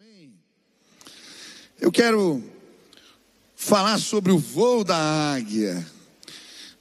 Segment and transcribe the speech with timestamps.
[0.00, 0.32] Amém.
[1.80, 2.40] Eu quero
[3.56, 5.84] falar sobre o voo da águia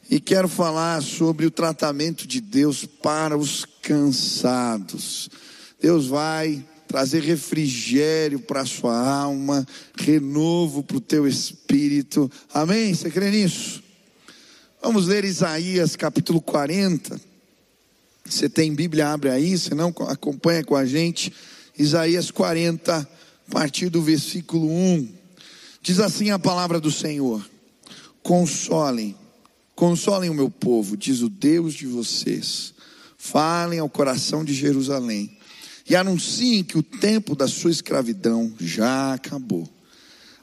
[0.08, 5.30] e quero falar sobre o tratamento de Deus para os cansados.
[5.82, 9.66] Deus vai trazer refrigério para a sua alma,
[9.96, 12.30] renovo para o teu espírito.
[12.54, 12.94] Amém?
[12.94, 13.82] Você crê nisso?
[14.80, 17.20] Vamos ler Isaías capítulo 40.
[18.26, 21.34] Você tem Bíblia, abre aí, se não acompanha com a gente.
[21.78, 25.14] Isaías 40, a partir do versículo 1.
[25.82, 27.48] Diz assim a palavra do Senhor:
[28.24, 29.16] Consolem,
[29.76, 32.74] consolem o meu povo, diz o Deus de vocês.
[33.18, 35.38] Falem ao coração de Jerusalém
[35.90, 39.68] e anunciem que o tempo da sua escravidão já acabou.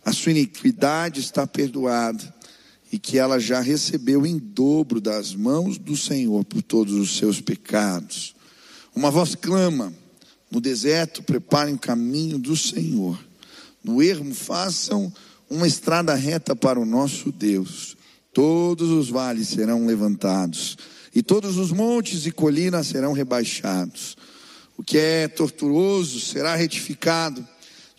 [0.04, 2.34] A sua iniquidade está perdoada
[2.92, 7.40] e que ela já recebeu em dobro das mãos do Senhor por todos os seus
[7.40, 8.34] pecados.
[8.94, 9.92] Uma voz clama:
[10.50, 13.18] no deserto, preparem o caminho do Senhor.
[13.82, 15.12] No ermo, façam
[15.48, 17.96] uma estrada reta para o nosso Deus.
[18.32, 20.76] Todos os vales serão levantados,
[21.14, 24.16] e todos os montes e colinas serão rebaixados.
[24.76, 27.46] O que é tortuoso será retificado,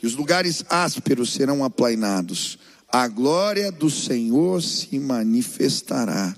[0.02, 2.58] e os lugares ásperos serão aplainados.
[2.90, 6.36] A glória do Senhor se manifestará,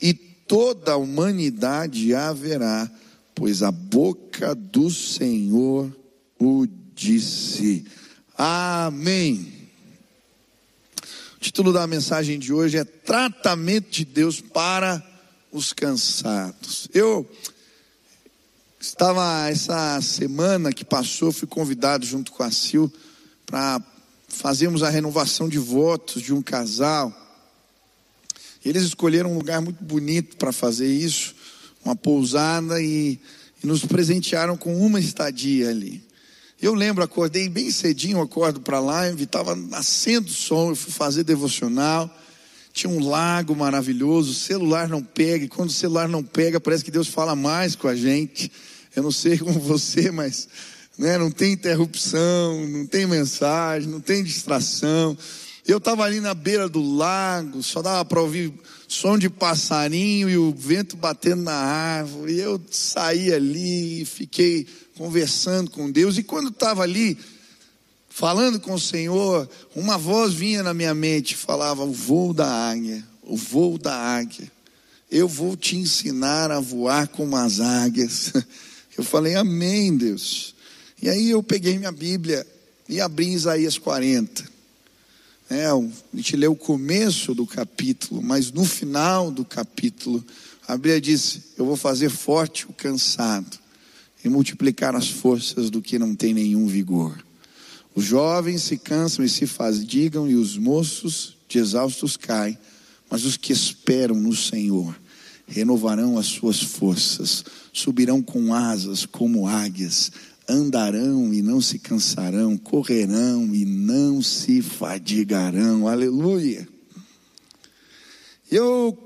[0.00, 2.90] e toda a humanidade haverá
[3.34, 5.94] pois a boca do Senhor
[6.38, 7.84] o disse.
[8.36, 9.52] Amém.
[11.36, 15.02] O título da mensagem de hoje é Tratamento de Deus para
[15.50, 16.88] os cansados.
[16.94, 17.28] Eu
[18.80, 22.86] estava essa semana que passou, fui convidado junto com a Sil
[23.44, 23.82] para
[24.28, 27.12] fazermos a renovação de votos de um casal.
[28.64, 31.34] Eles escolheram um lugar muito bonito para fazer isso
[31.84, 33.18] uma pousada e,
[33.62, 36.02] e nos presentearam com uma estadia ali.
[36.60, 41.22] Eu lembro, acordei bem cedinho, acordo para lá, estava nascendo o sol, eu fui fazer
[41.22, 42.10] devocional,
[42.72, 46.90] tinha um lago maravilhoso, celular não pega, e quando o celular não pega, parece que
[46.90, 48.50] Deus fala mais com a gente.
[48.96, 50.48] Eu não sei como você, mas
[50.96, 55.16] né, não tem interrupção, não tem mensagem, não tem distração.
[55.66, 58.52] Eu estava ali na beira do lago, só dava para ouvir
[58.86, 62.34] som de passarinho e o vento batendo na árvore.
[62.34, 64.66] E eu saí ali e fiquei
[64.96, 66.18] conversando com Deus.
[66.18, 67.16] E quando estava ali,
[68.10, 73.02] falando com o Senhor, uma voz vinha na minha mente falava: O voo da águia,
[73.22, 74.52] o voo da águia.
[75.10, 78.32] Eu vou te ensinar a voar como as águias.
[78.96, 80.54] Eu falei, Amém, Deus.
[81.02, 82.46] E aí eu peguei minha Bíblia
[82.88, 84.53] e abri Isaías 40.
[85.48, 85.80] É, a
[86.14, 90.24] gente lê o começo do capítulo, mas no final do capítulo,
[90.66, 93.58] a Bíblia diz: Eu vou fazer forte o cansado
[94.24, 97.22] e multiplicar as forças do que não tem nenhum vigor.
[97.94, 102.58] Os jovens se cansam e se fadigam, e os moços de exaustos caem,
[103.10, 104.98] mas os que esperam no Senhor
[105.46, 110.10] renovarão as suas forças, subirão com asas como águias
[110.48, 115.88] andarão e não se cansarão, correrão e não se fadigarão.
[115.88, 116.68] Aleluia.
[118.50, 118.96] Eu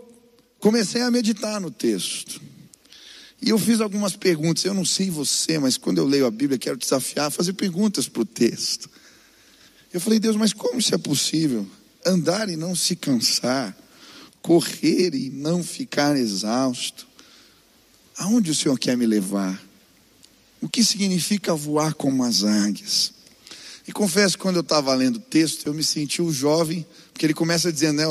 [0.58, 2.40] comecei a meditar no texto.
[3.40, 4.64] E eu fiz algumas perguntas.
[4.64, 8.22] Eu não sei você, mas quando eu leio a Bíblia, quero desafiar fazer perguntas para
[8.22, 8.90] o texto.
[9.92, 11.66] Eu falei, Deus, mas como isso é possível?
[12.04, 13.76] Andar e não se cansar,
[14.42, 17.06] correr e não ficar exausto.
[18.16, 19.67] Aonde o Senhor quer me levar?
[20.60, 23.12] O que significa voar como as águias.
[23.86, 27.24] E confesso que quando eu estava lendo o texto, eu me senti o jovem, porque
[27.24, 28.06] ele começa dizendo, né,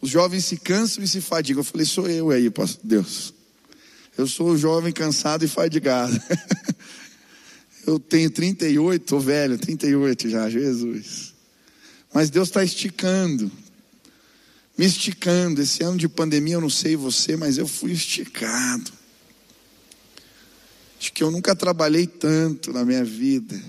[0.00, 1.60] os jovens se cansam e se fadigam.
[1.60, 2.52] Eu falei, sou eu aí,
[2.84, 3.34] Deus.
[4.16, 6.20] Eu sou o jovem cansado e fadigado.
[7.86, 11.34] eu tenho 38, estou velho, 38 já, Jesus.
[12.14, 13.50] Mas Deus está esticando,
[14.78, 15.60] me esticando.
[15.60, 18.92] Esse ano de pandemia, eu não sei você, mas eu fui esticado.
[21.12, 23.60] Que eu nunca trabalhei tanto na minha vida.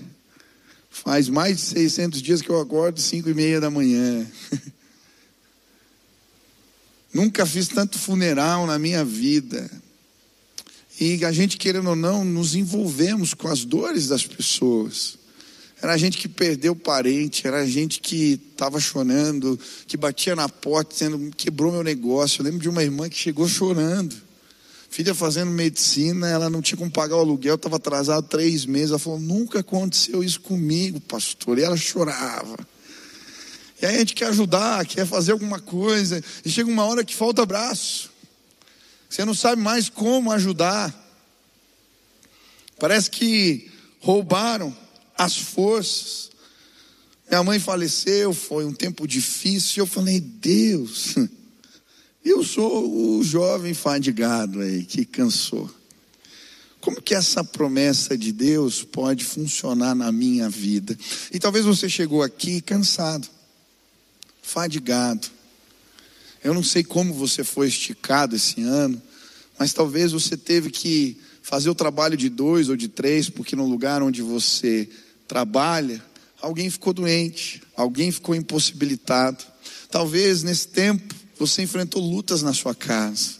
[0.90, 4.26] Faz mais de 600 dias que eu acordo cinco e meia da manhã.
[7.12, 9.70] nunca fiz tanto funeral na minha vida.
[11.00, 15.16] E a gente, querendo ou não, nos envolvemos com as dores das pessoas.
[15.80, 21.30] Era gente que perdeu parente, era gente que estava chorando, que batia na porta dizendo,
[21.36, 22.40] quebrou meu negócio.
[22.40, 24.27] Eu lembro de uma irmã que chegou chorando
[24.88, 28.90] filha fazendo medicina, ela não tinha como pagar o aluguel, estava atrasado três meses.
[28.90, 31.58] Ela falou: nunca aconteceu isso comigo, pastor.
[31.58, 32.56] E ela chorava.
[33.80, 37.14] E aí a gente quer ajudar, quer fazer alguma coisa, e chega uma hora que
[37.14, 38.10] falta braço.
[39.08, 40.94] Você não sabe mais como ajudar.
[42.78, 43.70] Parece que
[44.00, 44.76] roubaram
[45.16, 46.30] as forças.
[47.28, 49.82] Minha mãe faleceu, foi um tempo difícil.
[49.82, 51.14] Eu falei, Deus,
[52.28, 55.70] eu sou o jovem fadigado aí que cansou.
[56.80, 60.96] Como que essa promessa de Deus pode funcionar na minha vida?
[61.32, 63.26] E talvez você chegou aqui cansado,
[64.42, 65.26] fadigado.
[66.44, 69.00] Eu não sei como você foi esticado esse ano,
[69.58, 73.66] mas talvez você teve que fazer o trabalho de dois ou de três, porque no
[73.66, 74.88] lugar onde você
[75.26, 76.02] trabalha,
[76.40, 79.44] alguém ficou doente, alguém ficou impossibilitado.
[79.90, 83.36] Talvez nesse tempo você enfrentou lutas na sua casa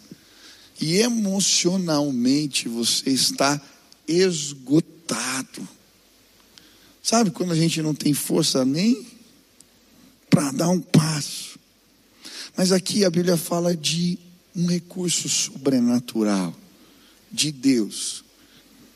[0.81, 3.61] e emocionalmente você está
[4.07, 5.69] esgotado.
[7.03, 9.07] Sabe quando a gente não tem força nem
[10.31, 11.59] para dar um passo?
[12.57, 14.19] Mas aqui a Bíblia fala de
[14.55, 16.55] um recurso sobrenatural
[17.31, 18.25] de Deus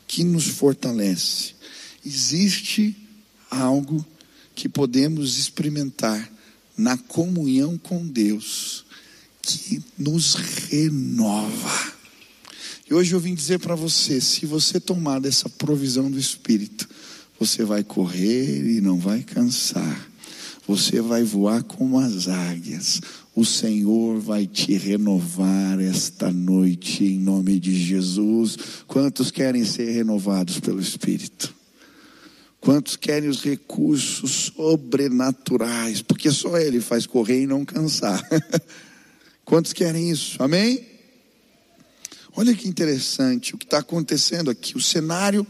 [0.07, 1.53] que nos fortalece.
[2.05, 2.95] Existe
[3.49, 4.05] algo
[4.55, 6.31] que podemos experimentar
[6.77, 8.82] na comunhão com Deus
[9.43, 11.93] que nos renova.
[12.89, 16.87] E hoje eu vim dizer para você: se você tomar dessa provisão do Espírito,
[17.39, 20.09] você vai correr e não vai cansar,
[20.65, 23.01] você vai voar como as águias.
[23.35, 28.57] O Senhor vai te renovar esta noite em nome de Jesus.
[28.87, 31.53] Quantos querem ser renovados pelo Espírito?
[32.61, 36.01] Quantos querem os recursos sobrenaturais?
[36.01, 38.23] Porque só Ele faz correr e não cansar.
[39.45, 40.41] Quantos querem isso?
[40.41, 40.87] Amém?
[42.35, 44.75] Olha que interessante o que está acontecendo aqui.
[44.75, 45.45] O cenário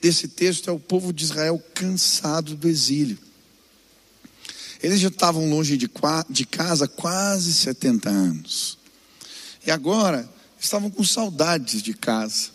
[0.00, 3.18] desse texto é o povo de Israel cansado do exílio.
[4.82, 5.88] Eles já estavam longe de,
[6.30, 8.78] de casa quase 70 anos.
[9.64, 10.28] E agora
[10.60, 12.50] estavam com saudades de casa.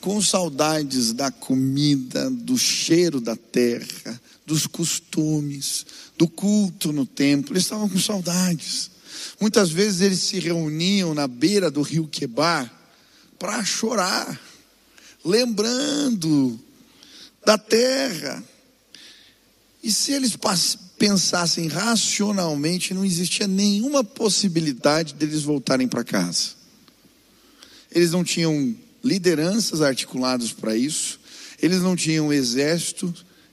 [0.00, 5.84] Com saudades da comida, do cheiro da terra, dos costumes,
[6.16, 7.52] do culto no templo.
[7.52, 8.90] Eles estavam com saudades.
[9.40, 12.72] Muitas vezes eles se reuniam na beira do rio Quebar
[13.38, 14.40] para chorar,
[15.24, 16.58] lembrando
[17.44, 18.42] da terra.
[19.82, 20.36] E se eles
[20.98, 26.50] pensassem racionalmente, não existia nenhuma possibilidade deles voltarem para casa.
[27.90, 31.18] Eles não tinham lideranças articuladas para isso,
[31.60, 33.12] eles não tinham exército,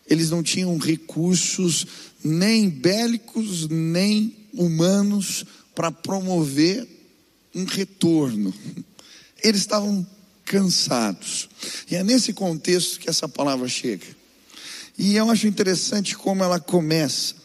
[0.10, 1.86] eles não tinham recursos
[2.24, 6.88] nem bélicos, nem humanos para promover
[7.54, 8.54] um retorno.
[9.44, 10.06] Eles estavam
[10.44, 11.50] cansados.
[11.90, 14.06] E é nesse contexto que essa palavra chega.
[14.98, 17.36] E eu acho interessante como ela começa.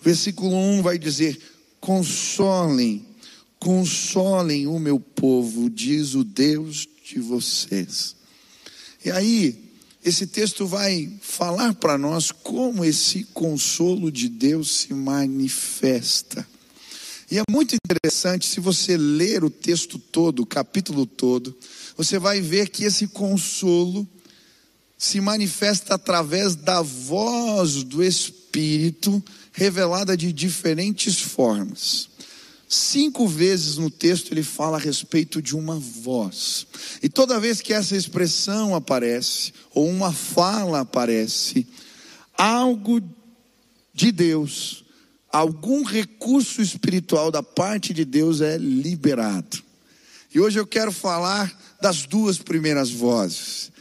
[0.00, 1.40] O versículo 1 vai dizer:
[1.80, 3.06] Consolem,
[3.58, 8.14] consolem o meu povo, diz o Deus de vocês.
[9.04, 9.61] E aí,
[10.04, 16.46] esse texto vai falar para nós como esse consolo de Deus se manifesta.
[17.30, 21.56] E é muito interessante, se você ler o texto todo, o capítulo todo,
[21.96, 24.06] você vai ver que esse consolo
[24.98, 29.22] se manifesta através da voz do Espírito,
[29.52, 32.08] revelada de diferentes formas.
[32.74, 36.66] Cinco vezes no texto ele fala a respeito de uma voz.
[37.02, 41.66] E toda vez que essa expressão aparece, ou uma fala aparece,
[42.36, 43.02] algo
[43.92, 44.82] de Deus
[45.32, 49.62] algum recurso espiritual da parte de Deus é liberado.
[50.32, 53.71] E hoje eu quero falar das duas primeiras vozes.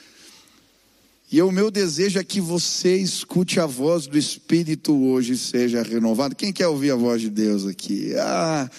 [1.31, 6.35] E o meu desejo é que você escute a voz do Espírito hoje seja renovado.
[6.35, 8.13] Quem quer ouvir a voz de Deus aqui?
[8.17, 8.69] Ah,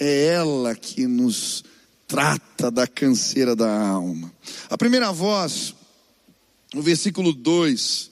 [0.00, 1.62] é ela que nos
[2.06, 4.32] trata da canseira da alma.
[4.70, 5.74] A primeira voz,
[6.72, 8.10] no versículo 2,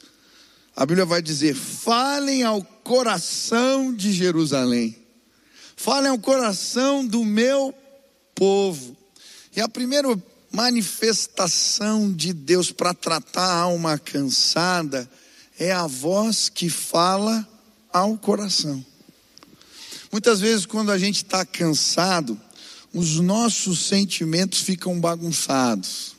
[0.76, 4.94] a Bíblia vai dizer: falem ao coração de Jerusalém,
[5.74, 7.72] falem ao coração do meu
[8.34, 8.94] povo.
[9.56, 10.06] E a primeira
[10.56, 15.06] manifestação de Deus para tratar a alma cansada
[15.58, 17.46] é a voz que fala
[17.92, 18.82] ao coração.
[20.10, 22.40] Muitas vezes, quando a gente está cansado,
[22.90, 26.16] os nossos sentimentos ficam bagunçados.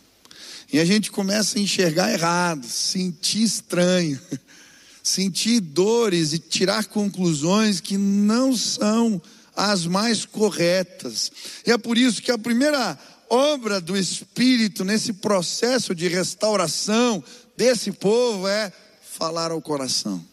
[0.72, 4.22] E a gente começa a enxergar errado, sentir estranho.
[5.02, 9.20] sentir dores e tirar conclusões que não são
[9.56, 11.32] as mais corretas.
[11.66, 13.00] E é por isso que a primeira
[13.30, 17.24] obra do Espírito nesse processo de restauração
[17.56, 18.72] desse povo é
[19.18, 20.24] falar ao coração.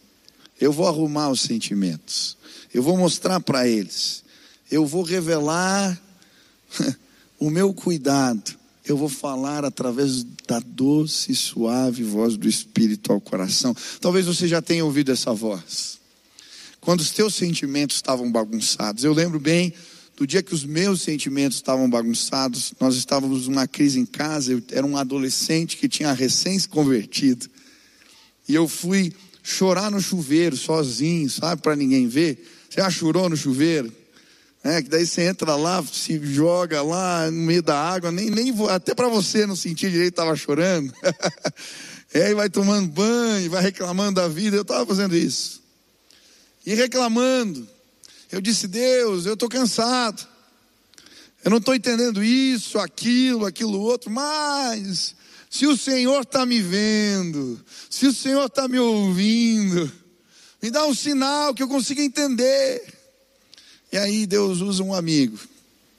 [0.59, 2.37] Eu vou arrumar os sentimentos,
[2.73, 4.23] eu vou mostrar para eles,
[4.71, 5.99] eu vou revelar
[7.39, 8.55] o meu cuidado
[8.87, 13.75] eu vou falar através da doce e suave voz do Espírito ao coração.
[13.99, 15.99] Talvez você já tenha ouvido essa voz.
[16.79, 19.03] Quando os teus sentimentos estavam bagunçados.
[19.03, 19.73] Eu lembro bem
[20.15, 22.73] do dia que os meus sentimentos estavam bagunçados.
[22.79, 24.53] Nós estávamos numa crise em casa.
[24.53, 27.47] Eu era um adolescente que tinha recém se convertido.
[28.47, 32.47] E eu fui chorar no chuveiro sozinho, sabe, para ninguém ver.
[32.69, 33.91] Você já chorou no chuveiro?
[34.63, 38.51] É, que daí você entra lá, se joga lá no meio da água, nem, nem
[38.69, 40.91] até para você não sentir direito, estava chorando.
[42.11, 44.55] e vai tomando banho, vai reclamando da vida.
[44.55, 45.61] Eu estava fazendo isso.
[46.65, 47.74] E reclamando.
[48.35, 50.27] Eu disse, Deus, eu estou cansado.
[51.41, 55.15] Eu não estou entendendo isso, aquilo, aquilo outro, mas
[55.49, 59.89] se o Senhor está me vendo, se o Senhor está me ouvindo,
[60.61, 62.83] me dá um sinal que eu consiga entender.
[63.89, 65.39] E aí Deus usa um amigo.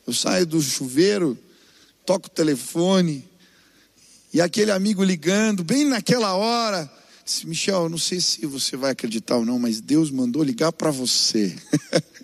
[0.07, 1.39] Eu saio do chuveiro,
[2.05, 3.27] toco o telefone,
[4.31, 6.93] e aquele amigo ligando, bem naquela hora,
[7.25, 10.91] disse, Michel, não sei se você vai acreditar ou não, mas Deus mandou ligar para
[10.91, 11.57] você.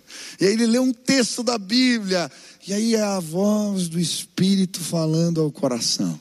[0.43, 2.29] e aí ele lê um texto da Bíblia,
[2.67, 6.19] e aí é a voz do Espírito falando ao coração.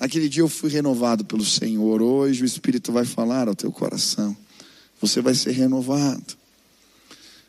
[0.00, 4.34] Aquele dia eu fui renovado pelo Senhor, hoje o Espírito vai falar ao teu coração,
[4.98, 6.34] você vai ser renovado.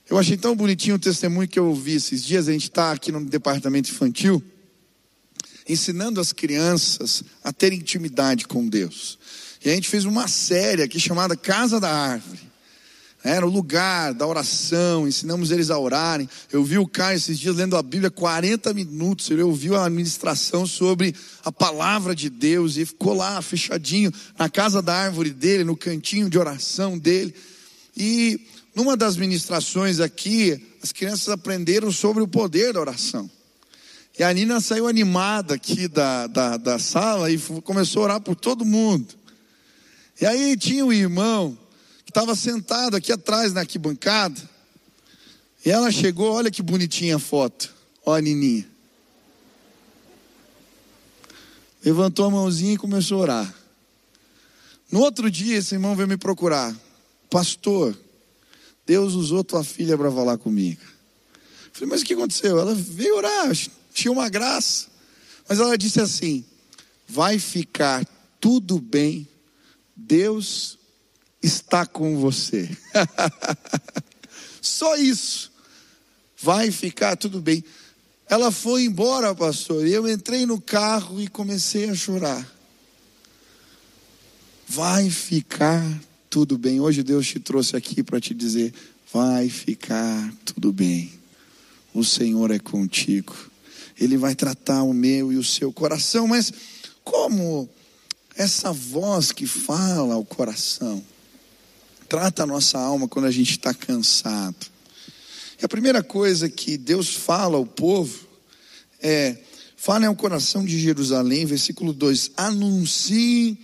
[0.09, 2.49] Eu achei tão bonitinho o testemunho que eu ouvi esses dias.
[2.49, 4.43] A gente está aqui no departamento infantil,
[5.69, 9.17] ensinando as crianças a ter intimidade com Deus.
[9.63, 12.52] E a gente fez uma série aqui chamada Casa da Árvore.
[13.23, 16.27] Era o lugar da oração, ensinamos eles a orarem.
[16.51, 19.31] Eu vi o Caio esses dias lendo a Bíblia 40 minutos.
[19.31, 21.15] Ele ouviu a administração sobre
[21.45, 26.29] a palavra de Deus e ficou lá fechadinho na casa da árvore dele, no cantinho
[26.29, 27.33] de oração dele.
[27.95, 28.41] E
[28.75, 33.31] numa das ministrações aqui, as crianças aprenderam sobre o poder da oração.
[34.19, 38.35] E a Nina saiu animada aqui da, da, da sala e começou a orar por
[38.35, 39.15] todo mundo.
[40.19, 41.57] E aí tinha um irmão
[42.13, 44.39] estava sentado aqui atrás na arquibancada.
[45.65, 47.73] E ela chegou, olha que bonitinha a foto.
[48.05, 48.69] Olha a Nininha.
[51.83, 53.55] Levantou a mãozinha e começou a orar.
[54.91, 56.73] No outro dia, esse irmão veio me procurar.
[57.31, 57.97] Pastor,
[58.85, 60.81] Deus usou tua filha para falar comigo.
[60.83, 62.59] Eu falei, mas o que aconteceu?
[62.59, 63.51] Ela veio orar,
[63.91, 64.87] tinha uma graça.
[65.49, 66.45] Mas ela disse assim:
[67.07, 68.05] vai ficar
[68.39, 69.27] tudo bem,
[69.95, 70.77] Deus
[71.43, 72.69] está com você.
[74.61, 75.51] Só isso.
[76.41, 77.63] Vai ficar tudo bem.
[78.29, 82.49] Ela foi embora, pastor, e eu entrei no carro e comecei a chorar.
[84.67, 85.83] Vai ficar
[86.29, 86.79] tudo bem.
[86.79, 88.73] Hoje Deus te trouxe aqui para te dizer:
[89.13, 91.11] vai ficar tudo bem.
[91.93, 93.35] O Senhor é contigo.
[93.99, 96.27] Ele vai tratar o meu e o seu coração.
[96.27, 96.51] Mas
[97.03, 97.69] como
[98.35, 101.03] essa voz que fala ao coração
[102.13, 104.67] trata a nossa alma quando a gente está cansado?
[105.59, 108.27] E a primeira coisa que Deus fala ao povo
[109.01, 109.35] é:
[109.75, 113.57] fale ao coração de Jerusalém, versículo 2: anuncie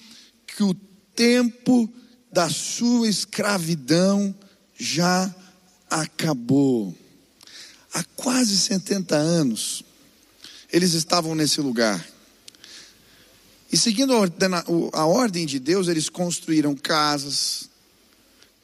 [0.47, 0.73] que o
[1.15, 1.87] tempo
[2.31, 4.33] da sua escravidão
[4.75, 5.31] já
[5.87, 6.97] acabou.
[7.93, 9.83] Há quase 70 anos,
[10.73, 12.03] eles estavam nesse lugar.
[13.71, 14.13] E seguindo
[14.93, 17.68] a ordem de Deus, eles construíram casas,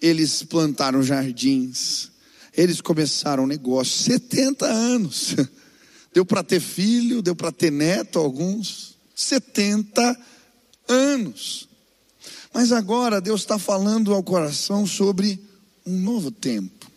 [0.05, 2.11] eles plantaram jardins,
[2.55, 4.05] eles começaram negócios.
[4.05, 5.35] 70 anos.
[6.13, 8.95] Deu para ter filho, deu para ter neto alguns.
[9.13, 10.17] 70
[10.87, 11.67] anos.
[12.53, 15.37] Mas agora Deus está falando ao coração sobre
[15.85, 16.89] um novo tempo.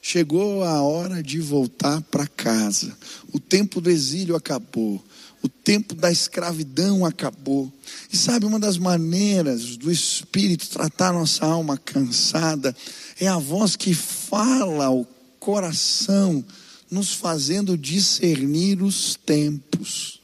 [0.00, 2.96] Chegou a hora de voltar para casa.
[3.30, 5.04] O tempo do exílio acabou.
[5.44, 7.70] O tempo da escravidão acabou.
[8.10, 12.74] E sabe, uma das maneiras do Espírito tratar nossa alma cansada
[13.20, 15.06] é a voz que fala ao
[15.38, 16.42] coração,
[16.90, 20.18] nos fazendo discernir os tempos.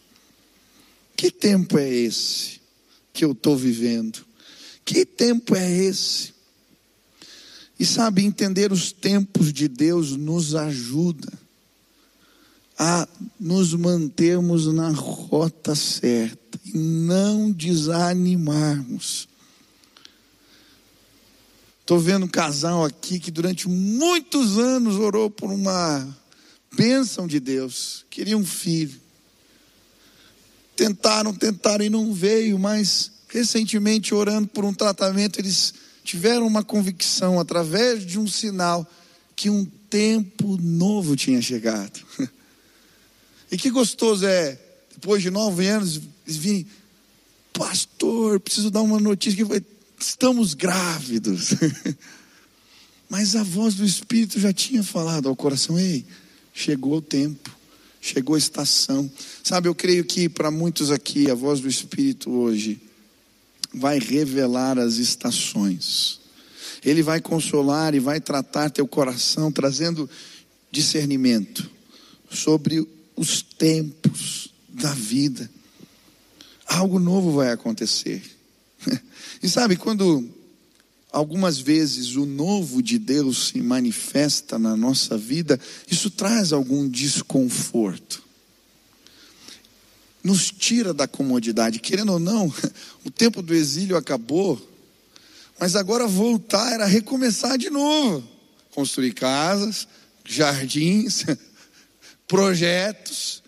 [1.15, 2.59] Que tempo é esse
[3.12, 4.25] que eu estou vivendo?
[4.87, 6.33] Que tempo é esse?
[7.79, 11.31] E sabe, entender os tempos de Deus nos ajuda
[12.83, 13.07] a
[13.39, 19.29] nos mantermos na rota certa e não desanimarmos.
[21.83, 26.09] Estou vendo um casal aqui que durante muitos anos orou por uma
[26.75, 28.99] bênção de Deus, queria um filho.
[30.75, 37.39] Tentaram, tentaram e não veio, mas recentemente orando por um tratamento, eles tiveram uma convicção
[37.39, 38.91] através de um sinal
[39.37, 42.01] que um tempo novo tinha chegado.
[43.50, 44.59] E que gostoso é,
[44.92, 46.66] depois de nove anos, eles virem,
[47.52, 49.64] pastor, preciso dar uma notícia que foi,
[49.99, 51.54] estamos grávidos.
[53.09, 56.04] Mas a voz do Espírito já tinha falado ao coração: ei,
[56.54, 57.50] chegou o tempo,
[58.00, 59.11] chegou a estação.
[59.42, 62.80] Sabe, eu creio que para muitos aqui, a voz do Espírito hoje
[63.75, 66.21] vai revelar as estações.
[66.85, 70.09] Ele vai consolar e vai tratar teu coração, trazendo
[70.71, 71.69] discernimento
[72.30, 72.87] sobre
[73.21, 75.50] os tempos da vida.
[76.67, 78.23] Algo novo vai acontecer.
[79.43, 80.29] E sabe, quando
[81.11, 85.59] algumas vezes o novo de Deus se manifesta na nossa vida,
[85.91, 88.23] isso traz algum desconforto.
[90.23, 92.53] Nos tira da comodidade, querendo ou não,
[93.03, 94.61] o tempo do exílio acabou,
[95.59, 98.23] mas agora voltar era recomeçar de novo.
[98.73, 99.89] Construir casas,
[100.23, 101.25] jardins,
[102.31, 103.43] projetos,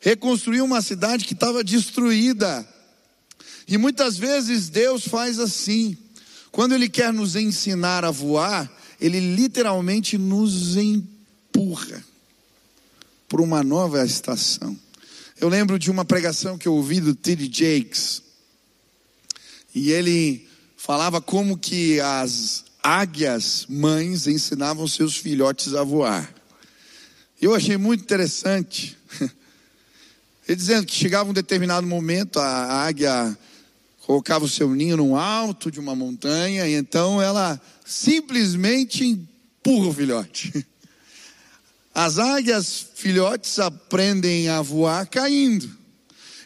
[0.00, 2.68] reconstruir uma cidade que estava destruída.
[3.68, 5.96] E muitas vezes Deus faz assim.
[6.50, 8.68] Quando Ele quer nos ensinar a voar,
[9.00, 12.04] Ele literalmente nos empurra
[13.28, 14.76] para uma nova estação.
[15.40, 17.48] Eu lembro de uma pregação que eu ouvi do T.D.
[17.52, 18.20] Jakes.
[19.72, 26.43] E ele falava como que as águias mães ensinavam seus filhotes a voar.
[27.44, 28.96] Eu achei muito interessante.
[30.48, 33.36] Ele dizendo que chegava um determinado momento, a águia
[34.06, 39.92] colocava o seu ninho no alto de uma montanha, e então ela simplesmente empurra o
[39.92, 40.66] filhote.
[41.94, 45.70] As águias filhotes aprendem a voar caindo.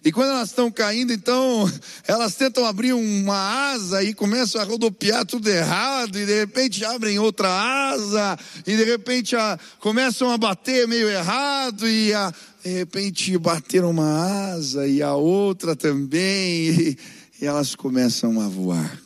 [0.05, 1.71] E quando elas estão caindo, então,
[2.07, 7.19] elas tentam abrir uma asa e começam a rodopiar tudo errado, e de repente abrem
[7.19, 12.33] outra asa, e de repente a, começam a bater meio errado, e a,
[12.65, 16.99] de repente bateram uma asa e a outra também, e,
[17.41, 19.01] e elas começam a voar.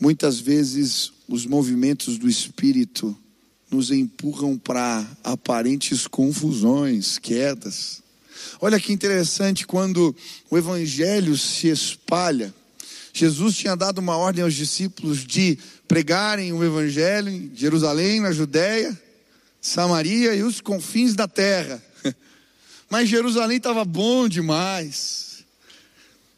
[0.00, 3.16] Muitas vezes os movimentos do espírito
[3.70, 8.02] nos empurram para aparentes confusões, quedas.
[8.60, 10.14] Olha que interessante quando
[10.50, 12.54] o evangelho se espalha.
[13.12, 18.98] Jesus tinha dado uma ordem aos discípulos de pregarem o evangelho em Jerusalém, na Judéia,
[19.60, 21.82] Samaria e os confins da terra.
[22.88, 25.44] Mas Jerusalém estava bom demais.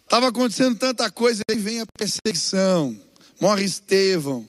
[0.04, 2.98] Estava acontecendo tanta coisa, aí vem a perseguição.
[3.40, 4.48] Morre Estevão.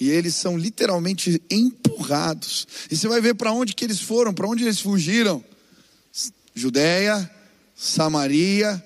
[0.00, 2.66] E eles são literalmente empurrados.
[2.90, 5.42] E você vai ver para onde que eles foram, para onde eles fugiram.
[6.54, 7.30] Judéia,
[7.74, 8.82] Samaria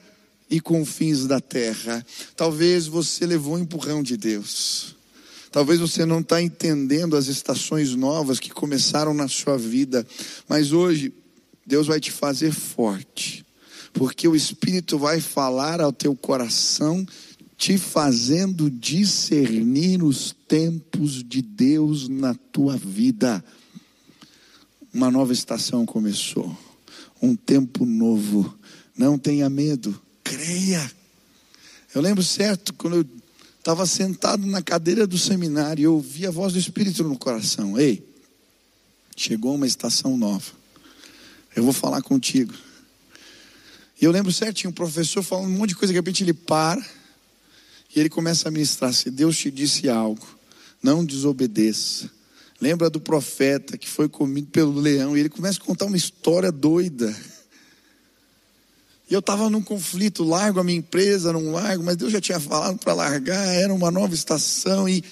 [0.50, 2.04] e confins da terra.
[2.36, 4.94] Talvez você levou um empurrão de Deus.
[5.50, 10.06] Talvez você não está entendendo as estações novas que começaram na sua vida.
[10.48, 11.12] Mas hoje,
[11.66, 13.44] Deus vai te fazer forte.
[13.92, 17.06] Porque o Espírito vai falar ao teu coração
[17.62, 23.42] te fazendo discernir os tempos de Deus na tua vida.
[24.92, 26.58] Uma nova estação começou,
[27.22, 28.52] um tempo novo.
[28.98, 30.90] Não tenha medo, creia.
[31.94, 33.06] Eu lembro certo quando eu
[33.60, 38.04] estava sentado na cadeira do seminário, eu ouvi a voz do Espírito no coração: Ei,
[39.16, 40.50] chegou uma estação nova.
[41.54, 42.54] Eu vou falar contigo.
[44.00, 46.84] E eu lembro certinho, um professor falando um monte de coisa, de repente ele para
[47.94, 50.26] e ele começa a ministrar: se Deus te disse algo,
[50.82, 52.10] não desobedeça.
[52.60, 56.52] Lembra do profeta que foi comido pelo leão, e ele começa a contar uma história
[56.52, 57.14] doida.
[59.10, 62.40] E eu estava num conflito, largo a minha empresa, não largo, mas Deus já tinha
[62.40, 65.04] falado para largar, era uma nova estação, e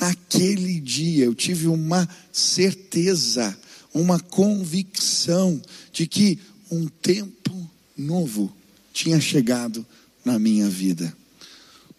[0.00, 3.56] naquele dia eu tive uma certeza,
[3.94, 6.38] uma convicção de que
[6.70, 8.52] um tempo novo
[8.92, 9.86] tinha chegado
[10.24, 11.16] na minha vida.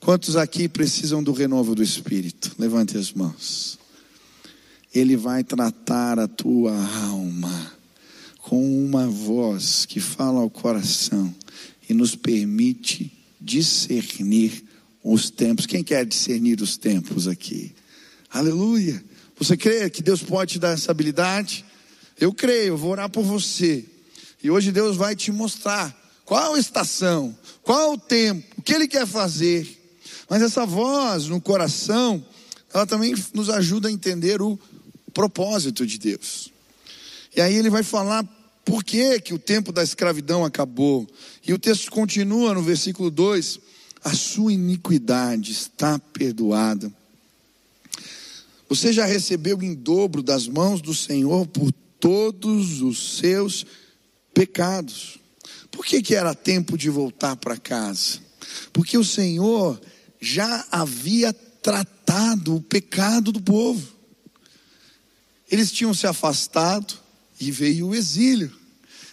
[0.08, 2.56] Quantos aqui precisam do renovo do Espírito?
[2.58, 3.78] Levante as mãos.
[4.96, 6.72] Ele vai tratar a tua
[7.10, 7.74] alma
[8.38, 11.36] com uma voz que fala ao coração
[11.89, 14.63] e nos permite discernir
[15.04, 15.65] os tempos.
[15.65, 17.76] Quem quer discernir os tempos aqui?
[18.32, 19.04] Aleluia.
[19.38, 21.65] Você crê que Deus pode te dar essa habilidade?
[22.17, 23.84] Eu creio, eu vou orar por você.
[24.41, 25.93] E hoje Deus vai te mostrar
[26.24, 29.77] qual a estação, qual o tempo, o que Ele quer fazer.
[30.30, 32.24] Mas essa voz no coração,
[32.74, 34.60] ela também nos ajuda a entender o
[35.13, 36.52] propósito de Deus.
[37.36, 38.24] E aí ele vai falar
[38.66, 41.08] por que, que o tempo da escravidão acabou.
[41.46, 43.60] E o texto continua no versículo 2:
[44.04, 46.92] a sua iniquidade está perdoada.
[48.70, 53.66] Você já recebeu em dobro das mãos do Senhor por todos os seus
[54.34, 55.18] pecados.
[55.72, 58.20] Por que, que era tempo de voltar para casa?
[58.74, 59.80] Porque o Senhor
[60.19, 63.88] já havia tratado o pecado do povo.
[65.49, 66.93] Eles tinham se afastado
[67.39, 68.51] e veio o exílio.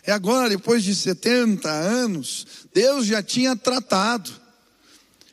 [0.06, 4.30] E agora, depois de 70 anos, Deus já tinha tratado.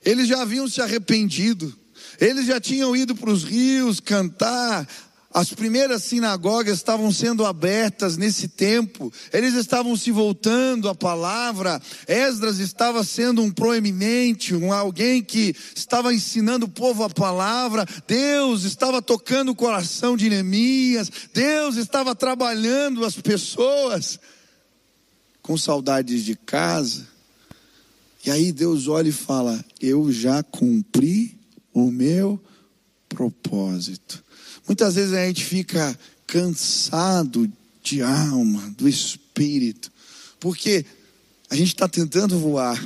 [0.03, 1.75] Eles já haviam se arrependido.
[2.19, 4.87] Eles já tinham ido para os rios cantar
[5.33, 11.81] as primeiras sinagogas estavam sendo abertas nesse tempo, eles estavam se voltando à palavra.
[12.05, 17.85] Esdras estava sendo um proeminente, um alguém que estava ensinando o povo a palavra.
[18.05, 21.09] Deus estava tocando o coração de Neemias.
[21.33, 24.19] Deus estava trabalhando as pessoas
[25.41, 27.07] com saudades de casa.
[28.25, 31.39] E aí Deus olha e fala: Eu já cumpri
[31.73, 32.39] o meu
[33.07, 34.23] propósito.
[34.67, 35.97] Muitas vezes a gente fica
[36.27, 37.51] cansado
[37.83, 39.91] de alma, do espírito,
[40.39, 40.85] porque
[41.49, 42.81] a gente está tentando voar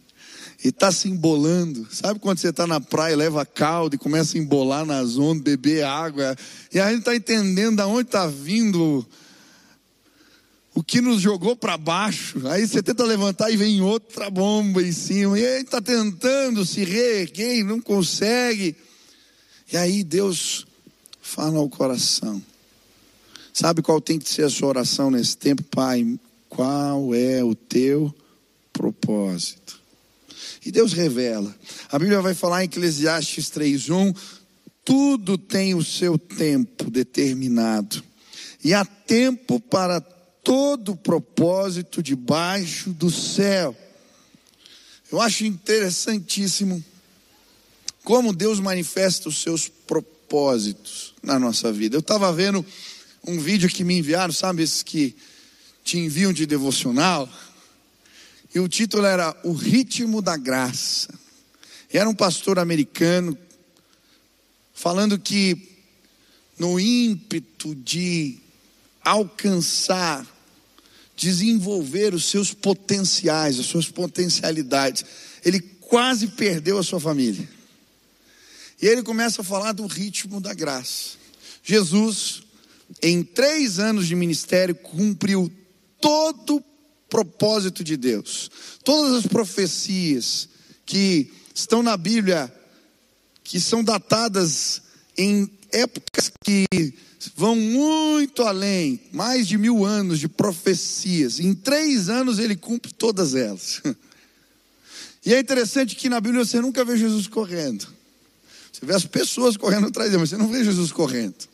[0.64, 1.86] e está se embolando.
[1.90, 5.84] Sabe quando você está na praia, leva caldo e começa a embolar nas ondas, beber
[5.84, 6.36] água,
[6.72, 9.06] e a gente está entendendo de onde está vindo
[10.74, 12.46] o que nos jogou para baixo.
[12.48, 16.84] Aí você tenta levantar e vem outra bomba em cima, e aí está tentando se
[16.84, 18.76] reerguer e não consegue.
[19.72, 20.65] E aí Deus
[21.26, 22.40] fala ao coração.
[23.52, 26.18] Sabe qual tem que ser a sua oração nesse tempo, Pai?
[26.48, 28.14] Qual é o teu
[28.72, 29.80] propósito?
[30.64, 31.54] E Deus revela.
[31.90, 34.14] A Bíblia vai falar em Eclesiastes 3:1,
[34.84, 38.02] tudo tem o seu tempo determinado.
[38.62, 43.76] E há tempo para todo propósito debaixo do céu.
[45.10, 46.82] Eu acho interessantíssimo
[48.04, 50.15] como Deus manifesta os seus propósitos
[51.22, 51.96] na nossa vida.
[51.96, 52.64] Eu estava vendo
[53.26, 55.14] um vídeo que me enviaram, sabe, esses que
[55.84, 57.28] te enviam de devocional,
[58.54, 61.12] e o título era O Ritmo da Graça.
[61.90, 63.36] Era um pastor americano
[64.72, 65.76] falando que
[66.58, 68.38] no ímpeto de
[69.04, 70.26] alcançar,
[71.14, 75.04] desenvolver os seus potenciais, as suas potencialidades,
[75.44, 77.48] ele quase perdeu a sua família.
[78.80, 81.16] E ele começa a falar do ritmo da graça.
[81.62, 82.42] Jesus,
[83.02, 85.50] em três anos de ministério, cumpriu
[86.00, 86.64] todo o
[87.08, 88.50] propósito de Deus.
[88.84, 90.48] Todas as profecias
[90.84, 92.52] que estão na Bíblia,
[93.42, 94.82] que são datadas
[95.16, 96.66] em épocas que
[97.34, 101.40] vão muito além, mais de mil anos de profecias.
[101.40, 103.80] Em três anos ele cumpre todas elas.
[105.24, 107.95] E é interessante que na Bíblia você nunca vê Jesus correndo.
[108.82, 111.48] Vê as pessoas correndo atrás dele, mas você não vê Jesus correndo.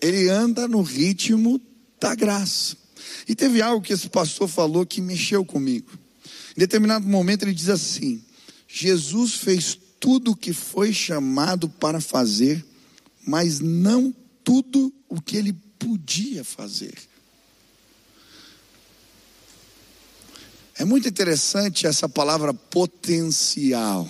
[0.00, 1.60] Ele anda no ritmo
[2.00, 2.76] da graça.
[3.28, 5.90] E teve algo que esse pastor falou que mexeu comigo.
[6.56, 8.22] Em determinado momento ele diz assim:
[8.66, 12.64] Jesus fez tudo o que foi chamado para fazer,
[13.26, 16.94] mas não tudo o que ele podia fazer.
[20.76, 24.08] É muito interessante essa palavra potencial.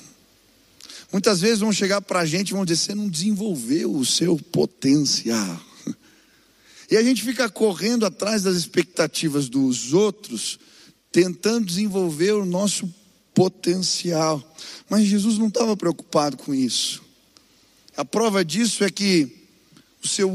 [1.14, 4.37] Muitas vezes vão chegar para a gente e vão dizer: você não desenvolveu o seu
[4.37, 5.61] potencial.
[6.90, 10.59] E a gente fica correndo atrás das expectativas dos outros,
[11.11, 12.92] tentando desenvolver o nosso
[13.33, 14.55] potencial.
[14.88, 17.03] Mas Jesus não estava preocupado com isso.
[17.96, 19.48] A prova disso é que
[20.03, 20.31] no seu,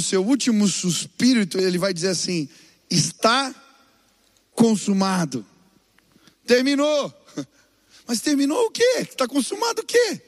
[0.00, 2.48] seu último suspiro, ele vai dizer assim:
[2.90, 3.54] está
[4.54, 5.46] consumado.
[6.46, 7.21] Terminou.
[8.12, 8.98] Mas terminou o quê?
[8.98, 10.20] Está consumado o quê?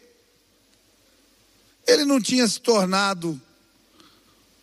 [1.87, 3.39] Ele não tinha se tornado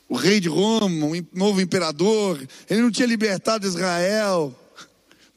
[0.09, 4.59] o rei de Roma, o novo imperador, ele não tinha libertado Israel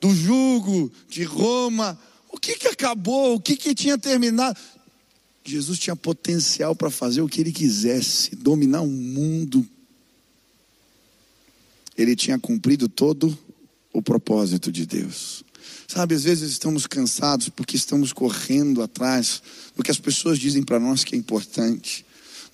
[0.01, 2.01] do jugo de Roma.
[2.31, 3.35] O que que acabou?
[3.35, 4.59] O que que tinha terminado?
[5.44, 9.68] Jesus tinha potencial para fazer o que ele quisesse, dominar o mundo.
[11.99, 13.38] Ele tinha cumprido todo
[13.92, 15.44] o propósito de Deus.
[15.87, 19.42] Sabe, às vezes estamos cansados porque estamos correndo atrás
[19.77, 22.05] do que as pessoas dizem para nós que é importante,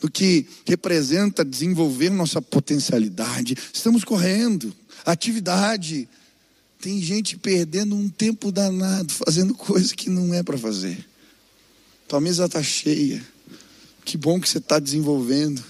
[0.01, 3.57] do que representa desenvolver nossa potencialidade.
[3.73, 6.09] Estamos correndo, atividade.
[6.81, 11.07] Tem gente perdendo um tempo danado, fazendo coisa que não é para fazer.
[12.09, 13.25] Tua mesa está cheia.
[14.05, 15.62] Que bom que você está desenvolvendo,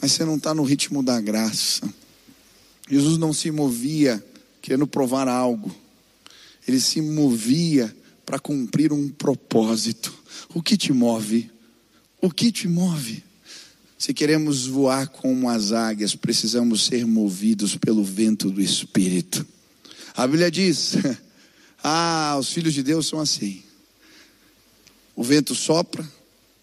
[0.00, 1.88] mas você não está no ritmo da graça.
[2.90, 4.24] Jesus não se movia
[4.60, 5.72] querendo provar algo
[6.70, 7.94] ele se movia
[8.26, 10.12] para cumprir um propósito.
[10.54, 11.50] O que te move?
[12.20, 13.24] O que te move?
[13.98, 19.46] Se queremos voar como as águias, precisamos ser movidos pelo vento do Espírito.
[20.14, 20.94] A Bíblia diz:
[21.82, 23.62] Ah, os filhos de Deus são assim.
[25.16, 26.06] O vento sopra,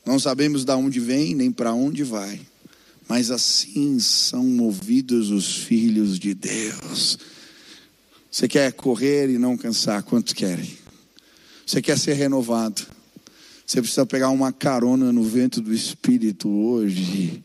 [0.05, 2.39] não sabemos de onde vem nem para onde vai,
[3.07, 7.17] mas assim são movidos os filhos de Deus.
[8.35, 10.03] Você quer correr e não cansar?
[10.03, 10.77] Quantos querem?
[11.65, 12.85] Você quer ser renovado?
[13.65, 17.41] Você precisa pegar uma carona no vento do Espírito hoje.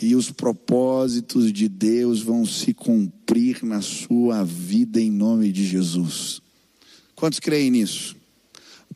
[0.00, 6.40] E os propósitos de Deus vão se cumprir na sua vida em nome de Jesus.
[7.14, 8.16] Quantos creem nisso?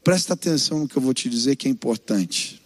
[0.02, 2.62] Presta atenção no que eu vou te dizer que é importante.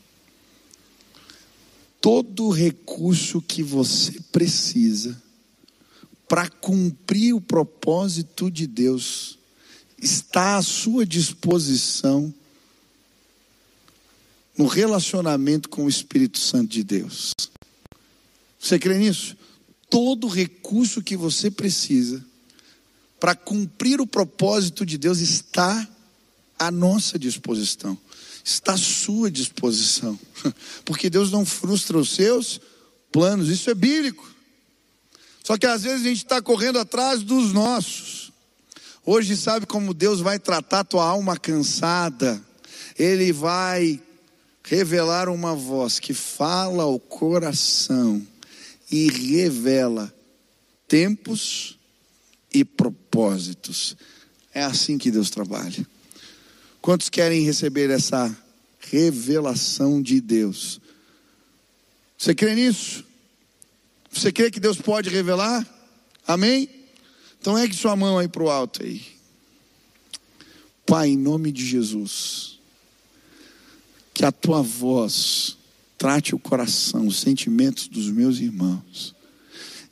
[2.00, 5.20] Todo recurso que você precisa
[6.31, 9.37] para cumprir o propósito de Deus
[10.01, 12.33] está à sua disposição
[14.57, 17.35] no relacionamento com o Espírito Santo de Deus.
[18.61, 19.37] Você crê nisso?
[19.90, 22.25] Todo recurso que você precisa
[23.19, 25.88] para cumprir o propósito de Deus está
[26.57, 27.99] à nossa disposição,
[28.45, 30.16] está à sua disposição,
[30.87, 32.61] porque Deus não frustra os seus
[33.11, 34.39] planos, isso é bíblico.
[35.42, 38.33] Só que às vezes a gente está correndo atrás dos nossos.
[39.05, 42.40] Hoje, sabe como Deus vai tratar tua alma cansada?
[42.98, 44.00] Ele vai
[44.62, 48.24] revelar uma voz que fala ao coração
[48.90, 50.12] e revela
[50.87, 51.79] tempos
[52.53, 53.96] e propósitos.
[54.53, 55.87] É assim que Deus trabalha.
[56.83, 58.37] Quantos querem receber essa
[58.79, 60.81] revelação de Deus?
[62.18, 63.05] Você crê nisso?
[64.12, 65.66] Você crê que Deus pode revelar?
[66.27, 66.68] Amém?
[67.40, 69.03] Então ergue sua mão aí para o alto aí.
[70.85, 72.59] Pai, em nome de Jesus,
[74.12, 75.57] que a tua voz
[75.96, 79.14] trate o coração, os sentimentos dos meus irmãos,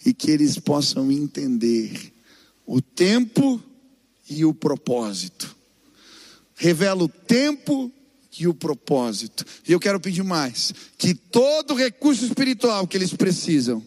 [0.05, 2.13] e que eles possam entender
[2.67, 3.63] o tempo
[4.29, 5.57] e o propósito.
[6.57, 7.93] Revela o tempo
[8.39, 9.45] e o propósito.
[9.67, 13.85] E eu quero pedir mais: que todo recurso espiritual que eles precisam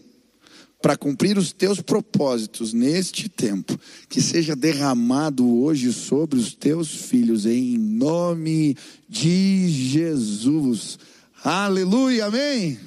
[0.82, 7.46] para cumprir os teus propósitos neste tempo, que seja derramado hoje sobre os teus filhos,
[7.46, 8.76] em nome
[9.08, 10.98] de Jesus.
[11.44, 12.80] Aleluia, amém.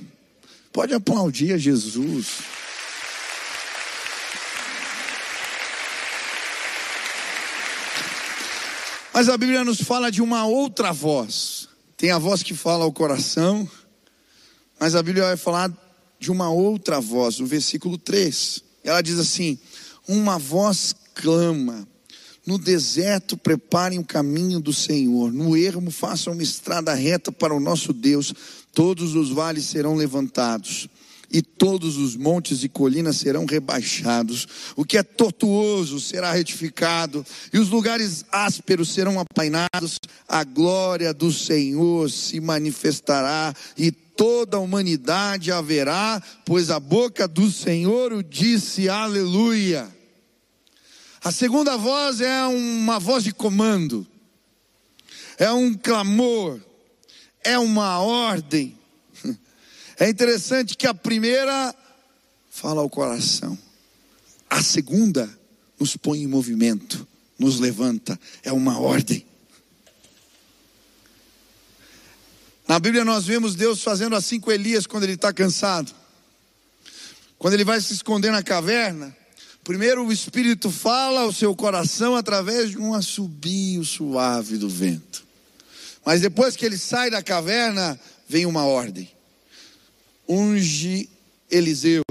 [0.73, 2.27] Pode aplaudir a Jesus.
[9.13, 11.69] Mas a Bíblia nos fala de uma outra voz.
[11.97, 13.71] Tem a voz que fala ao coração,
[14.81, 15.71] mas a Bíblia vai falar
[16.19, 18.63] de uma outra voz, no versículo 3.
[18.83, 19.59] Ela diz assim:
[20.07, 21.87] Uma voz clama,
[22.47, 27.61] no deserto preparem o caminho do Senhor, no ermo façam uma estrada reta para o
[27.61, 28.35] nosso Deus,
[28.73, 30.89] todos os vales serão levantados
[31.35, 34.47] e todos os montes e colinas serão rebaixados,
[34.77, 39.99] o que é tortuoso será retificado, e os lugares ásperos serão apainados,
[40.29, 47.51] a glória do Senhor se manifestará, e toda a humanidade haverá, pois a boca do
[47.51, 49.95] Senhor o disse, aleluia.
[51.23, 54.07] A segunda voz é uma voz de comando,
[55.39, 56.61] é um clamor,
[57.43, 58.79] é uma ordem.
[59.97, 61.73] É interessante que a primeira
[62.51, 63.57] fala ao coração,
[64.51, 65.31] a segunda
[65.79, 67.07] nos põe em movimento,
[67.39, 69.25] nos levanta, é uma ordem.
[72.67, 75.93] Na Bíblia nós vemos Deus fazendo assim com Elias quando ele está cansado.
[77.39, 79.15] Quando ele vai se esconder na caverna,
[79.65, 85.25] Primeiro o Espírito fala ao seu coração através de um assobio suave do vento.
[86.05, 87.99] Mas depois que ele sai da caverna,
[88.29, 89.11] vem uma ordem.
[90.29, 91.09] Unge
[91.51, 92.03] Eliseu,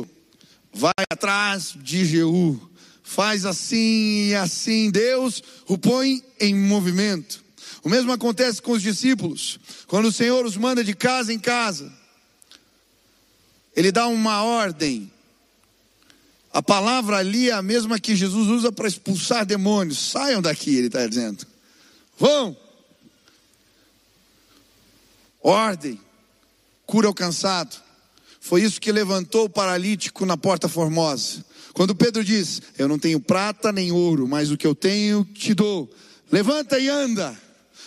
[0.74, 2.60] vai atrás de Jeú,
[3.04, 4.90] faz assim e assim.
[4.90, 7.43] Deus o põe em movimento.
[7.84, 9.60] O mesmo acontece com os discípulos.
[9.88, 11.92] Quando o Senhor os manda de casa em casa,
[13.76, 15.12] Ele dá uma ordem
[16.54, 19.98] a palavra ali é a mesma que Jesus usa para expulsar demônios.
[19.98, 21.48] Saiam daqui, ele está dizendo.
[22.16, 22.56] Vão.
[25.42, 26.00] Ordem.
[26.86, 27.76] Cura o cansado.
[28.40, 31.44] Foi isso que levantou o paralítico na porta formosa.
[31.74, 35.56] Quando Pedro diz: Eu não tenho prata nem ouro, mas o que eu tenho te
[35.56, 35.92] dou.
[36.32, 37.36] Levanta e anda.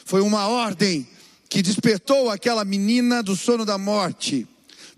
[0.06, 1.04] Foi uma ordem
[1.48, 4.46] que despertou aquela menina do sono da morte.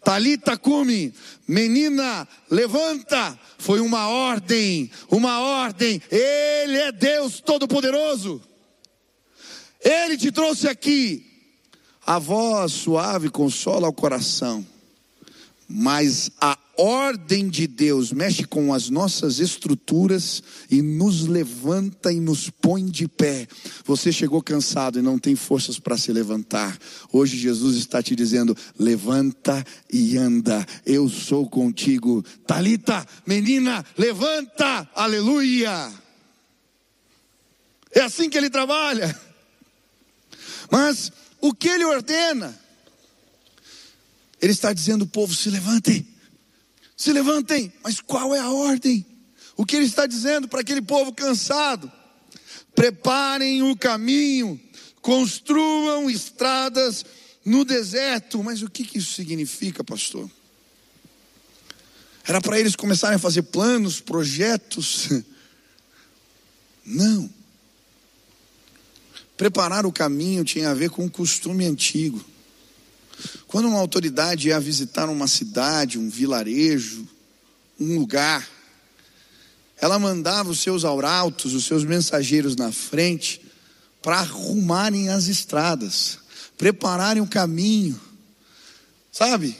[0.04, 1.14] Talita cume,
[1.48, 3.38] menina, levanta.
[3.56, 6.02] Foi uma ordem, uma ordem.
[6.10, 8.42] Ele é Deus Todo-Poderoso.
[9.80, 11.24] Ele te trouxe aqui.
[12.06, 14.64] A voz suave consola o coração,
[15.66, 22.48] mas a ordem de Deus mexe com as nossas estruturas e nos levanta e nos
[22.48, 23.48] põe de pé.
[23.84, 26.78] Você chegou cansado e não tem forças para se levantar.
[27.12, 30.64] Hoje Jesus está te dizendo: levanta e anda.
[30.86, 32.24] Eu sou contigo.
[32.46, 34.88] Talita, menina, levanta.
[34.94, 35.92] Aleluia.
[37.90, 39.18] É assim que ele trabalha.
[40.70, 41.10] Mas
[41.40, 42.56] o que ele ordena?
[44.40, 46.17] Ele está dizendo: povo, se levantem
[46.98, 49.06] se levantem, mas qual é a ordem?
[49.56, 51.90] O que ele está dizendo para aquele povo cansado?
[52.74, 54.60] Preparem o caminho,
[55.00, 57.06] construam estradas
[57.44, 58.42] no deserto.
[58.42, 60.28] Mas o que, isso significa, pastor?
[62.24, 65.08] Era para eles começarem a fazer planos, projetos?
[66.84, 67.30] Não.
[69.36, 72.24] Preparar o caminho tinha a ver com o costume antigo.
[73.46, 77.06] Quando uma autoridade ia visitar uma cidade, um vilarejo,
[77.78, 78.46] um lugar,
[79.80, 83.40] ela mandava os seus arautos, os seus mensageiros na frente,
[84.02, 86.18] para arrumarem as estradas,
[86.56, 88.00] prepararem o caminho,
[89.12, 89.56] sabe?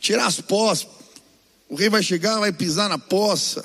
[0.00, 0.88] Tirar as poças.
[1.68, 3.64] O rei vai chegar, vai pisar na poça,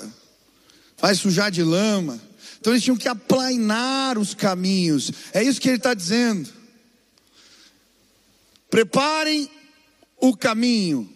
[0.98, 2.20] vai sujar de lama.
[2.58, 5.10] Então eles tinham que aplainar os caminhos.
[5.32, 6.48] É isso que ele está dizendo.
[8.72, 9.50] Preparem
[10.18, 11.06] o caminho,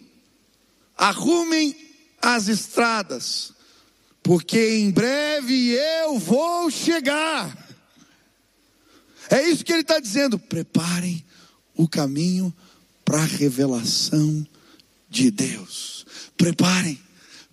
[0.95, 1.75] arrumem
[2.21, 3.51] as estradas,
[4.21, 7.67] porque em breve eu vou chegar.
[9.31, 10.37] É isso que ele está dizendo.
[10.37, 11.25] Preparem
[11.73, 12.53] o caminho
[13.03, 14.45] para a revelação
[15.09, 16.05] de Deus.
[16.37, 17.01] Preparem,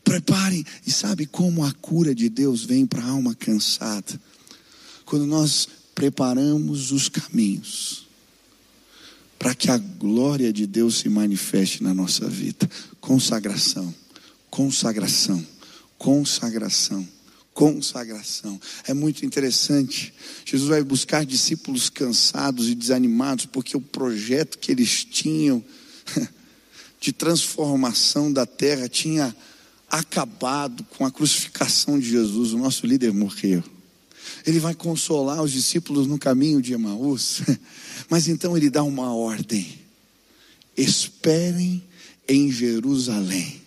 [0.05, 0.67] preparem.
[0.87, 4.21] E sabe como a cura de Deus vem para a alma cansada?
[5.07, 8.04] Quando nós preparamos os caminhos
[9.45, 12.67] para que a glória de Deus se manifeste na nossa vida.
[12.99, 13.95] Consagração,
[14.49, 15.47] consagração,
[15.99, 17.07] consagração,
[17.53, 18.59] consagração.
[18.89, 20.15] É muito interessante.
[20.47, 25.63] Jesus vai buscar discípulos cansados e desanimados, porque o projeto que eles tinham
[26.99, 29.37] de transformação da terra tinha
[29.91, 32.55] acabado com a crucificação de Jesus.
[32.55, 33.63] O nosso líder morreu.
[34.47, 37.43] Ele vai consolar os discípulos no caminho de Emaús.
[38.11, 39.79] Mas então ele dá uma ordem:
[40.77, 41.83] esperem
[42.29, 43.63] em Jerusalém.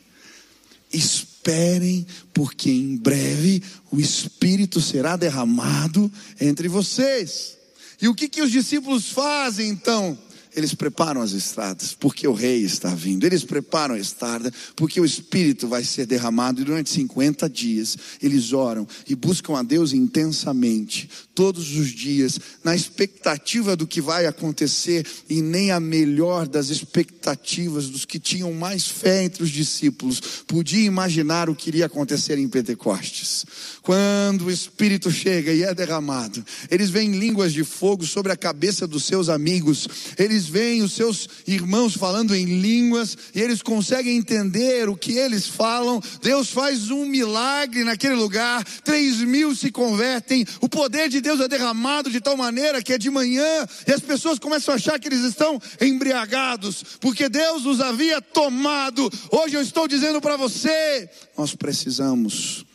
[0.94, 3.62] Esperem, porque em breve
[3.92, 7.58] o Espírito será derramado entre vocês.
[8.02, 10.18] E o que, que os discípulos fazem então?
[10.58, 13.26] Eles preparam as estradas, porque o rei está vindo.
[13.26, 16.62] Eles preparam a estrada, porque o Espírito vai ser derramado.
[16.62, 22.76] E durante 50 dias, eles oram e buscam a Deus intensamente, todos os dias, na
[22.76, 28.88] expectativa do que vai acontecer, e nem a melhor das expectativas dos que tinham mais
[28.88, 33.46] fé entre os discípulos podia imaginar o que iria acontecer em Pentecostes.
[33.84, 38.88] Quando o Espírito chega e é derramado, eles veem línguas de fogo sobre a cabeça
[38.88, 44.90] dos seus amigos, eles veem os seus irmãos falando em línguas e eles conseguem entender
[44.90, 46.02] o que eles falam.
[46.22, 51.48] Deus faz um milagre naquele lugar, três mil se convertem, o poder de Deus é
[51.48, 55.08] derramado de tal maneira que é de manhã e as pessoas começam a achar que
[55.08, 59.10] eles estão embriagados, porque Deus os havia tomado.
[59.32, 62.66] Hoje eu estou dizendo para você: nós precisamos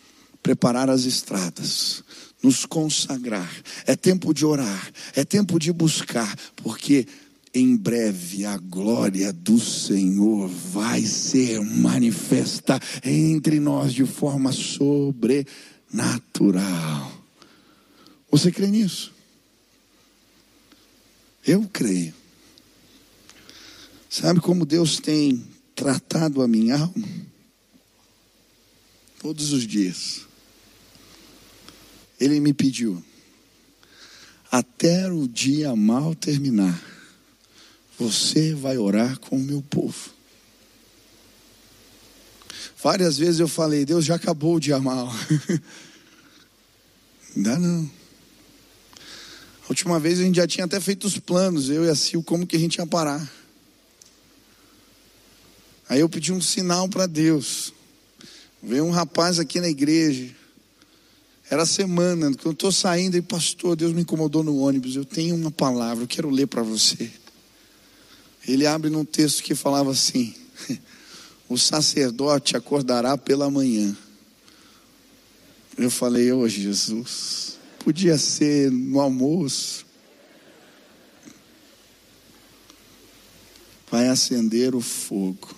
[0.42, 2.02] preparar as estradas,
[2.42, 3.50] nos consagrar.
[3.86, 7.06] É tempo de orar, é tempo de buscar, porque
[7.54, 15.52] em breve a glória do Senhor vai ser manifesta entre nós de forma sobrenatural.
[18.30, 19.12] Você crê nisso?
[21.46, 22.14] Eu creio.
[24.08, 27.08] Sabe como Deus tem tratado a minha alma?
[29.18, 30.22] Todos os dias.
[32.18, 33.02] Ele me pediu,
[34.50, 36.91] até o dia mal terminar,
[37.98, 40.10] você vai orar com o meu povo.
[42.82, 45.08] Várias vezes eu falei, Deus já acabou o dia mal.
[47.36, 47.90] Ainda não.
[49.64, 52.22] A última vez a gente já tinha até feito os planos, eu e a Sil,
[52.22, 53.30] como que a gente ia parar.
[55.88, 57.72] Aí eu pedi um sinal para Deus.
[58.62, 60.34] Veio um rapaz aqui na igreja.
[61.50, 64.96] Era semana, quando eu estou saindo, e pastor, Deus me incomodou no ônibus.
[64.96, 67.10] Eu tenho uma palavra, eu quero ler para você.
[68.46, 70.34] Ele abre num texto que falava assim:
[71.48, 73.96] O sacerdote acordará pela manhã.
[75.76, 79.86] Eu falei, ô oh, Jesus, podia ser no almoço.
[83.90, 85.54] Vai acender o fogo,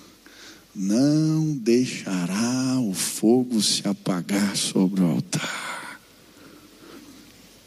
[0.74, 6.00] não deixará o fogo se apagar sobre o altar.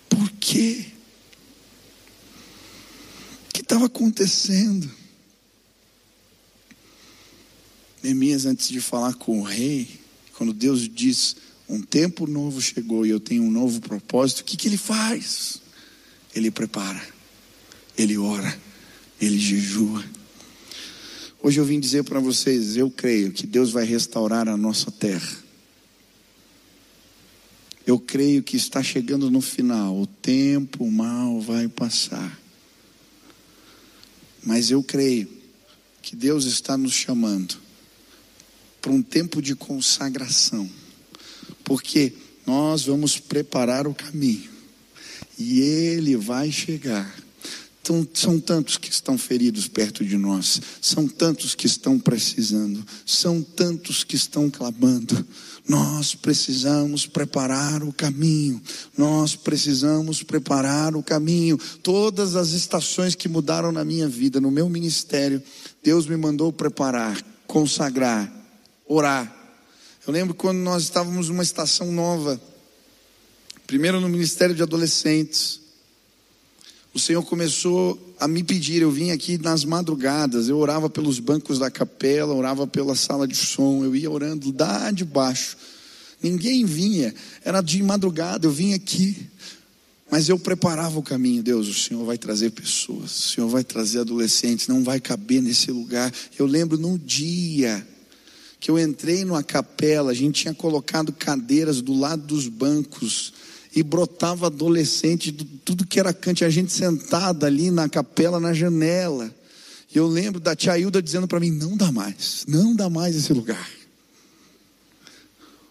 [0.10, 0.86] Por quê?
[3.50, 4.90] O que estava acontecendo?
[8.04, 9.88] Neemias, antes de falar com o rei,
[10.34, 11.36] quando Deus diz:
[11.68, 15.62] Um tempo novo chegou e eu tenho um novo propósito, o que, que ele faz?
[16.36, 17.02] Ele prepara,
[17.98, 18.58] ele ora,
[19.20, 20.04] ele jejua.
[21.42, 25.46] Hoje eu vim dizer para vocês: eu creio que Deus vai restaurar a nossa terra.
[27.86, 32.38] Eu creio que está chegando no final, o tempo mal vai passar.
[34.44, 35.28] Mas eu creio
[36.02, 37.67] que Deus está nos chamando
[38.88, 40.70] para um tempo de consagração,
[41.66, 42.14] porque
[42.46, 44.50] nós vamos preparar o caminho
[45.38, 47.14] e Ele vai chegar.
[47.82, 53.42] Então, são tantos que estão feridos perto de nós, são tantos que estão precisando, são
[53.42, 55.28] tantos que estão clamando.
[55.68, 58.62] Nós precisamos preparar o caminho,
[58.98, 61.60] nós precisamos preparar o caminho.
[61.84, 65.44] Todas as estações que mudaram na minha vida, no meu ministério,
[65.84, 68.37] Deus me mandou preparar, consagrar,
[68.88, 69.34] orar.
[70.06, 72.40] Eu lembro quando nós estávamos numa estação nova,
[73.66, 75.60] primeiro no Ministério de Adolescentes.
[76.94, 81.60] O Senhor começou a me pedir, eu vim aqui nas madrugadas, eu orava pelos bancos
[81.60, 85.58] da capela, orava pela sala de som, eu ia orando lá de baixo.
[86.24, 87.14] Ninguém vinha,
[87.44, 89.28] era de madrugada, eu vim aqui.
[90.10, 94.00] Mas eu preparava o caminho, Deus, o Senhor vai trazer pessoas, o Senhor vai trazer
[94.00, 96.12] adolescentes, não vai caber nesse lugar.
[96.40, 97.86] Eu lembro num dia,
[98.60, 103.34] que eu entrei numa capela, a gente tinha colocado cadeiras do lado dos bancos
[103.76, 109.34] e brotava adolescente, tudo que era cante, a gente sentada ali na capela, na janela.
[109.94, 113.16] E eu lembro da tia Hilda dizendo para mim: não dá mais, não dá mais
[113.16, 113.70] esse lugar.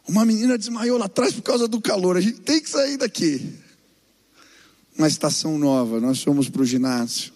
[0.08, 3.54] Uma menina desmaiou lá atrás por causa do calor, a gente tem que sair daqui.
[4.96, 7.32] Uma estação nova, nós fomos para o ginásio.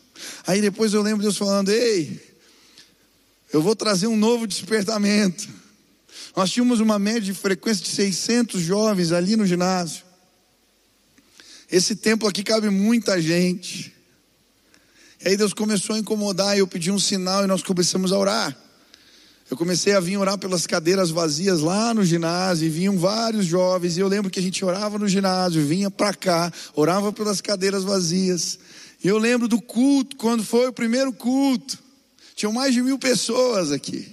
[0.46, 2.20] Aí depois eu lembro Deus falando: ei,
[3.52, 5.48] eu vou trazer um novo despertamento.
[6.36, 10.04] Nós tínhamos uma média de frequência de 600 jovens ali no ginásio.
[11.70, 13.94] Esse templo aqui cabe muita gente.
[15.24, 18.18] E aí Deus começou a incomodar, e eu pedi um sinal e nós começamos a
[18.18, 18.56] orar.
[19.50, 23.96] Eu comecei a vir orar pelas cadeiras vazias lá no ginásio, e vinham vários jovens,
[23.96, 27.82] e eu lembro que a gente orava no ginásio, vinha para cá, orava pelas cadeiras
[27.82, 28.58] vazias.
[29.02, 31.89] E eu lembro do culto, quando foi o primeiro culto.
[32.40, 34.08] Tinham mais de mil pessoas aqui.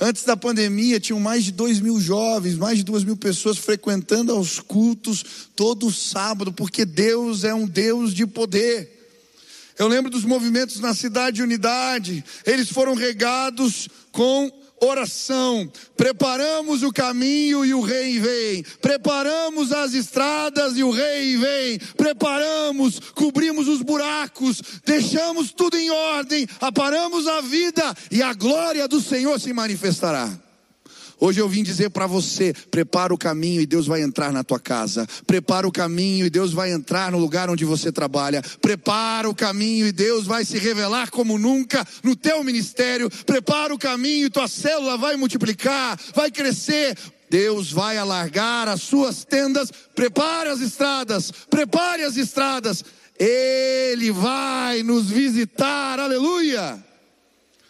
[0.00, 4.30] Antes da pandemia, tinham mais de dois mil jovens, mais de duas mil pessoas frequentando
[4.30, 5.24] aos cultos
[5.56, 9.10] todo sábado, porque Deus é um Deus de poder.
[9.76, 15.70] Eu lembro dos movimentos na cidade de unidade, eles foram regados com oração.
[15.96, 18.62] Preparamos o caminho e o rei vem.
[18.80, 21.78] Preparamos as estradas e o rei vem.
[21.96, 29.00] Preparamos, cobrimos os buracos, deixamos tudo em ordem, aparamos a vida e a glória do
[29.00, 30.43] Senhor se manifestará.
[31.20, 34.58] Hoje eu vim dizer para você: prepara o caminho e Deus vai entrar na tua
[34.58, 35.06] casa.
[35.26, 38.42] Prepara o caminho e Deus vai entrar no lugar onde você trabalha.
[38.60, 43.10] Prepara o caminho e Deus vai se revelar como nunca no teu ministério.
[43.24, 46.96] Prepara o caminho e tua célula vai multiplicar, vai crescer.
[47.30, 49.70] Deus vai alargar as suas tendas.
[49.94, 52.84] Prepare as estradas, prepare as estradas.
[53.18, 55.98] Ele vai nos visitar.
[55.98, 56.84] Aleluia.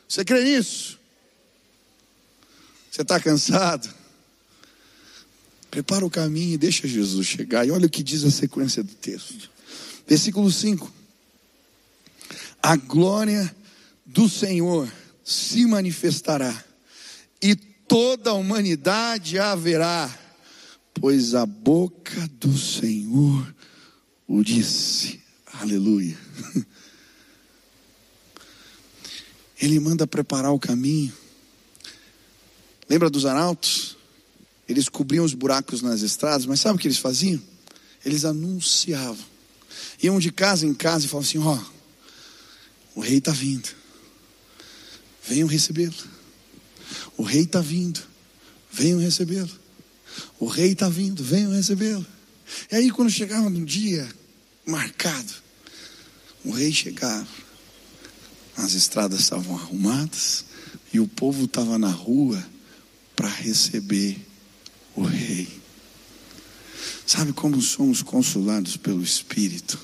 [0.09, 0.94] Você crê nisso?
[2.95, 3.93] Você está cansado?
[5.69, 7.67] Prepara o caminho e deixa Jesus chegar.
[7.67, 9.51] E olha o que diz a sequência do texto.
[10.07, 10.93] Versículo 5.
[12.63, 13.53] A glória
[14.07, 14.89] do Senhor
[15.25, 16.65] se manifestará,
[17.43, 20.17] e toda a humanidade haverá,
[20.95, 23.53] pois a boca do Senhor
[24.29, 25.21] o disse.
[25.55, 26.17] Aleluia.
[29.61, 31.24] Ele manda preparar o caminho.
[32.95, 33.97] Lembra dos arautos?
[34.69, 37.43] Eles cobriam os buracos nas estradas, mas sabe o que eles faziam?
[38.07, 39.27] Eles anunciavam.
[40.01, 41.59] Iam de casa em casa e falavam assim: ó,
[42.95, 43.69] oh, o rei está vindo.
[45.27, 45.93] Venham recebê-lo.
[47.17, 48.01] O rei está vindo.
[48.71, 49.51] Venham recebê-lo.
[50.39, 51.25] O rei está vindo.
[51.25, 52.07] Venham recebê-lo.
[52.71, 54.09] E aí, quando chegava no dia
[54.65, 55.33] marcado,
[56.45, 57.27] o rei chegava.
[58.57, 60.45] As estradas estavam arrumadas
[60.93, 62.54] e o povo estava na rua
[63.15, 64.19] para receber
[64.95, 65.49] o Rei.
[67.07, 69.79] Sabe como somos consolados pelo Espírito?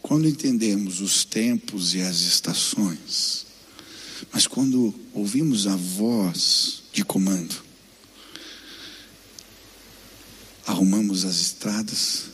[0.00, 3.46] Quando entendemos os tempos e as estações,
[4.32, 7.54] Mas quando ouvimos a voz de comando,
[10.66, 12.24] arrumamos as estradas,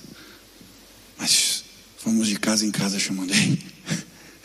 [1.19, 1.65] mas
[2.05, 3.59] vamos de casa em casa chamando: Ei,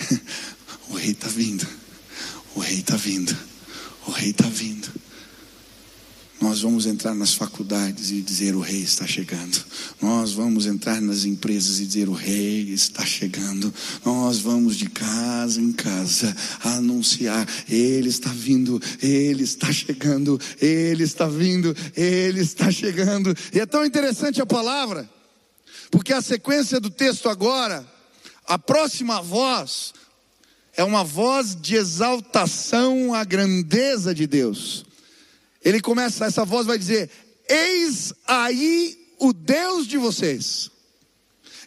[0.90, 1.68] o rei está vindo,
[2.56, 3.38] o rei está vindo,
[4.08, 5.07] o rei está vindo.
[6.40, 9.58] Nós vamos entrar nas faculdades e dizer: O rei está chegando.
[10.00, 13.74] Nós vamos entrar nas empresas e dizer: O rei está chegando.
[14.06, 21.28] Nós vamos de casa em casa anunciar: Ele está vindo, Ele está chegando, Ele está
[21.28, 23.36] vindo, Ele está chegando.
[23.52, 25.10] E é tão interessante a palavra,
[25.90, 27.84] porque a sequência do texto agora,
[28.46, 29.92] a próxima voz,
[30.76, 34.87] é uma voz de exaltação à grandeza de Deus.
[35.68, 37.10] Ele começa, essa voz vai dizer:
[37.46, 40.72] Eis aí o Deus de vocês.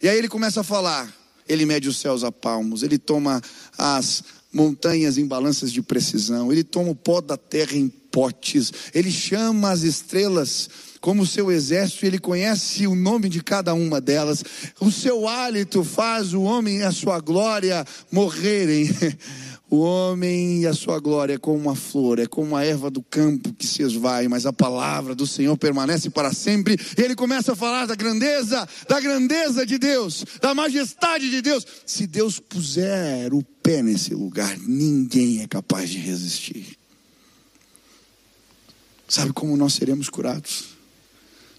[0.02, 1.14] E aí ele começa a falar.
[1.46, 3.42] Ele mede os céus a palmos, ele toma
[3.76, 9.10] as montanhas em balanças de precisão, ele toma o pó da terra em potes, ele
[9.10, 14.42] chama as estrelas como seu exército, ele conhece o nome de cada uma delas.
[14.80, 18.88] O seu hálito faz o homem e a sua glória morrerem.
[19.70, 23.00] O homem e a sua glória é como uma flor, é como a erva do
[23.00, 26.76] campo que se esvai, mas a palavra do Senhor permanece para sempre.
[26.98, 31.64] E ele começa a falar da grandeza, da grandeza de Deus, da majestade de Deus.
[31.86, 36.76] Se Deus puser o pé nesse lugar, ninguém é capaz de resistir.
[39.06, 40.64] Sabe como nós seremos curados?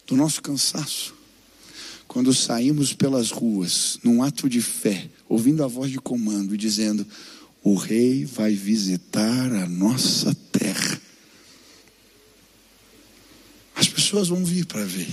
[0.05, 1.13] Do nosso cansaço.
[2.09, 7.07] Quando saímos pelas ruas, num ato de fé, ouvindo a voz de comando e dizendo:
[7.63, 11.01] o rei vai visitar a nossa terra.
[13.75, 15.07] As pessoas vão vir para ver.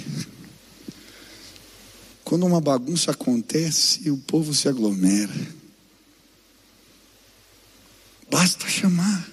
[2.25, 5.59] Quando uma bagunça acontece, o povo se aglomera.
[8.31, 9.31] Basta chamar.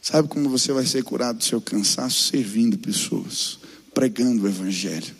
[0.00, 2.22] Sabe como você vai ser curado do seu cansaço?
[2.30, 3.58] Servindo pessoas,
[3.92, 5.14] pregando o Evangelho.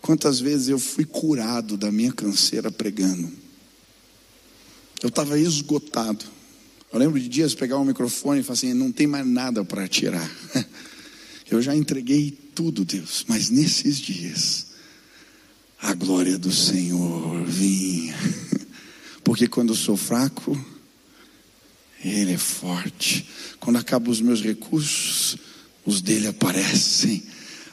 [0.00, 3.49] Quantas vezes eu fui curado da minha canseira pregando?
[5.02, 6.24] Eu estava esgotado.
[6.92, 9.64] Eu lembro de dias pegar o um microfone e falar assim: não tem mais nada
[9.64, 10.30] para tirar.
[11.50, 14.66] Eu já entreguei tudo, Deus, mas nesses dias,
[15.82, 18.14] a glória do Senhor vinha.
[19.24, 20.56] Porque quando eu sou fraco,
[22.04, 23.28] Ele é forte.
[23.58, 25.36] Quando acabam os meus recursos,
[25.84, 27.24] os dele aparecem.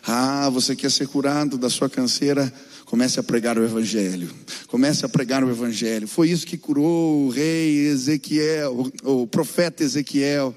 [0.04, 2.52] Ah, você quer ser curado da sua canseira?
[2.88, 4.34] Comece a pregar o Evangelho.
[4.68, 6.08] Comece a pregar o Evangelho.
[6.08, 10.56] Foi isso que curou o rei Ezequiel, o profeta Ezequiel.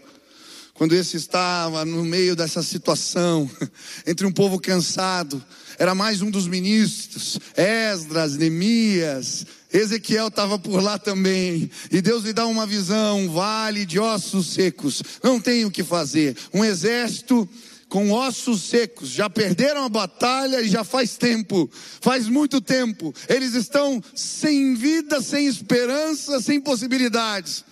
[0.73, 3.51] Quando esse estava no meio dessa situação,
[4.07, 5.45] entre um povo cansado,
[5.77, 12.33] era mais um dos ministros, Esdras, Neemias, Ezequiel estava por lá também, e Deus lhe
[12.33, 17.49] dá uma visão, um vale de ossos secos, não tem o que fazer, um exército
[17.91, 21.69] com ossos secos, já perderam a batalha e já faz tempo,
[22.01, 23.13] faz muito tempo.
[23.29, 27.65] Eles estão sem vida, sem esperança, sem possibilidades.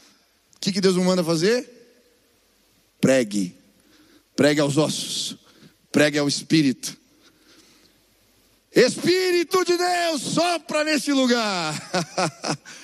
[0.56, 1.70] O que, que Deus manda fazer?
[3.00, 3.56] Pregue,
[4.34, 5.38] pregue aos ossos,
[5.92, 6.98] pregue ao Espírito.
[8.74, 11.74] Espírito de Deus, sopra neste lugar.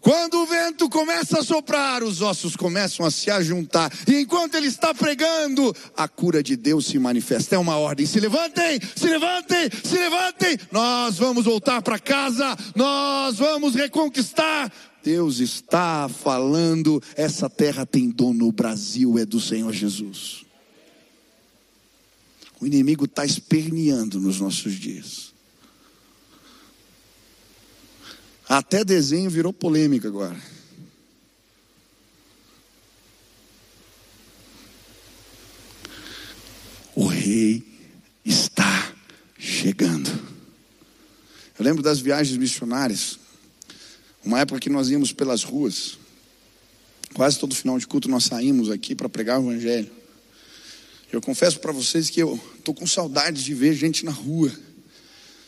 [0.00, 3.92] Quando o vento começa a soprar, os ossos começam a se ajuntar.
[4.06, 7.56] E enquanto ele está pregando, a cura de Deus se manifesta.
[7.56, 10.58] É uma ordem: se levantem, se levantem, se levantem.
[10.72, 14.72] Nós vamos voltar para casa, nós vamos reconquistar.
[15.02, 20.44] Deus está falando: essa terra tem dono, o Brasil é do Senhor Jesus.
[22.60, 25.29] O inimigo está esperneando nos nossos dias.
[28.50, 30.36] Até desenho virou polêmica agora.
[36.96, 37.62] O rei
[38.24, 38.92] está
[39.38, 40.10] chegando.
[41.56, 43.20] Eu lembro das viagens missionárias.
[44.24, 45.96] Uma época que nós íamos pelas ruas.
[47.14, 49.92] Quase todo final de culto nós saímos aqui para pregar o evangelho.
[51.12, 54.50] Eu confesso para vocês que eu estou com saudade de ver gente na rua,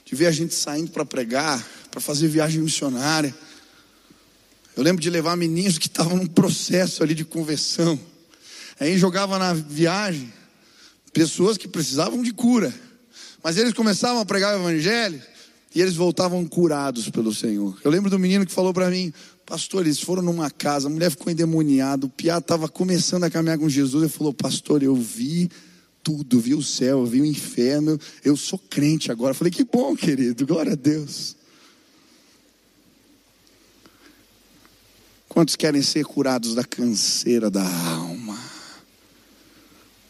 [0.04, 3.34] de ver a gente saindo para pregar, para fazer viagem missionária.
[4.74, 8.00] Eu lembro de levar meninos que estavam num processo ali de conversão.
[8.80, 10.32] Aí jogava na viagem
[11.12, 12.74] pessoas que precisavam de cura.
[13.44, 15.20] Mas eles começavam a pregar o evangelho
[15.74, 17.78] e eles voltavam curados pelo Senhor.
[17.84, 19.12] Eu lembro do menino que falou para mim,
[19.44, 23.58] pastor, eles foram numa casa, a mulher ficou endemoniada, o piá estava começando a caminhar
[23.58, 25.50] com Jesus, ele falou, pastor, eu vi
[26.02, 29.32] tudo, vi o céu, vi o inferno, eu sou crente agora.
[29.32, 31.41] Eu falei, que bom, querido, glória a Deus.
[35.32, 38.38] Quantos querem ser curados da canseira da alma?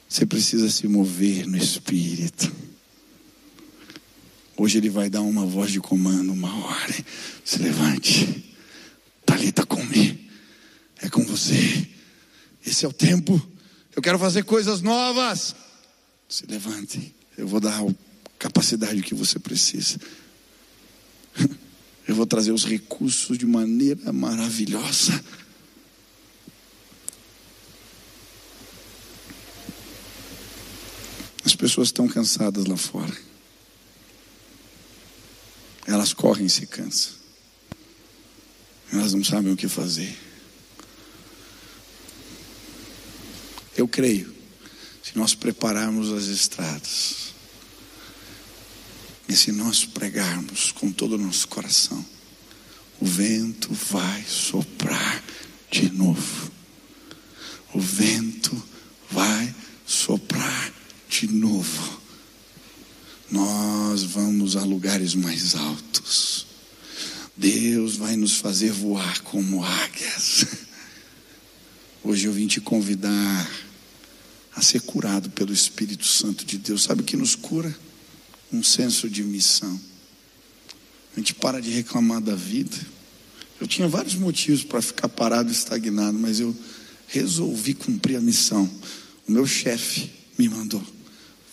[0.08, 2.52] Você precisa se mover no espírito.
[4.56, 7.06] Hoje ele vai dar uma voz de comando, uma ordem.
[7.44, 8.52] Se levante.
[9.24, 10.28] Talita come.
[11.00, 11.86] É com você.
[12.66, 13.40] Esse é o tempo.
[13.94, 15.54] Eu quero fazer coisas novas.
[16.28, 17.14] Se levante.
[17.38, 17.94] Eu vou dar a
[18.40, 20.00] capacidade que você precisa.
[22.06, 25.22] Eu vou trazer os recursos de maneira maravilhosa.
[31.44, 33.16] As pessoas estão cansadas lá fora.
[35.86, 37.14] Elas correm e se cansam.
[38.92, 40.16] Elas não sabem o que fazer.
[43.76, 44.32] Eu creio,
[45.02, 47.34] se nós prepararmos as estradas,
[49.36, 52.04] se nós pregarmos com todo o nosso coração,
[53.00, 55.22] o vento vai soprar
[55.70, 56.52] de novo.
[57.74, 58.62] O vento
[59.10, 59.54] vai
[59.86, 60.72] soprar
[61.08, 62.00] de novo.
[63.30, 66.46] Nós vamos a lugares mais altos.
[67.36, 70.46] Deus vai nos fazer voar como águias.
[72.04, 73.50] Hoje eu vim te convidar
[74.54, 76.82] a ser curado pelo Espírito Santo de Deus.
[76.82, 77.74] Sabe o que nos cura?
[78.52, 79.80] Um senso de missão.
[81.14, 82.76] A gente para de reclamar da vida.
[83.60, 86.56] Eu tinha vários motivos para ficar parado estagnado, mas eu
[87.06, 88.68] resolvi cumprir a missão.
[89.28, 90.82] O meu chefe me mandou.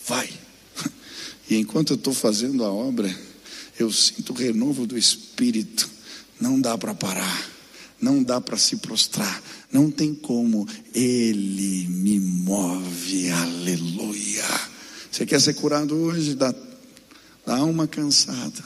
[0.06, 0.28] Vai.
[1.48, 3.12] E enquanto eu estou fazendo a obra,
[3.76, 5.90] eu sinto o renovo do Espírito.
[6.40, 7.50] Não dá para parar,
[8.00, 9.42] não dá para se prostrar,
[9.72, 10.66] não tem como.
[10.94, 14.44] Ele me move, aleluia.
[15.10, 16.36] Você quer ser curado hoje
[17.44, 18.62] da alma cansada?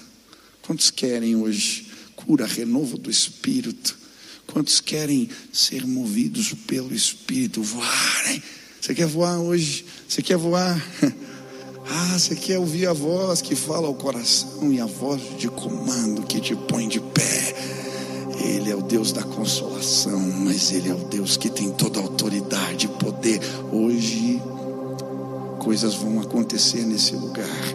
[0.62, 3.98] Quantos querem hoje cura, renovo do Espírito?
[4.46, 8.42] Quantos querem ser movidos pelo Espírito, voarem?
[8.80, 9.84] Você quer voar hoje?
[10.08, 10.82] Você quer voar?
[11.86, 16.22] Ah, você quer ouvir a voz que fala ao coração e a voz de comando
[16.22, 17.54] que te põe de pé.
[18.42, 22.02] Ele é o Deus da consolação, mas Ele é o Deus que tem toda a
[22.02, 23.38] autoridade e poder.
[23.70, 24.40] Hoje,
[25.58, 27.74] coisas vão acontecer nesse lugar,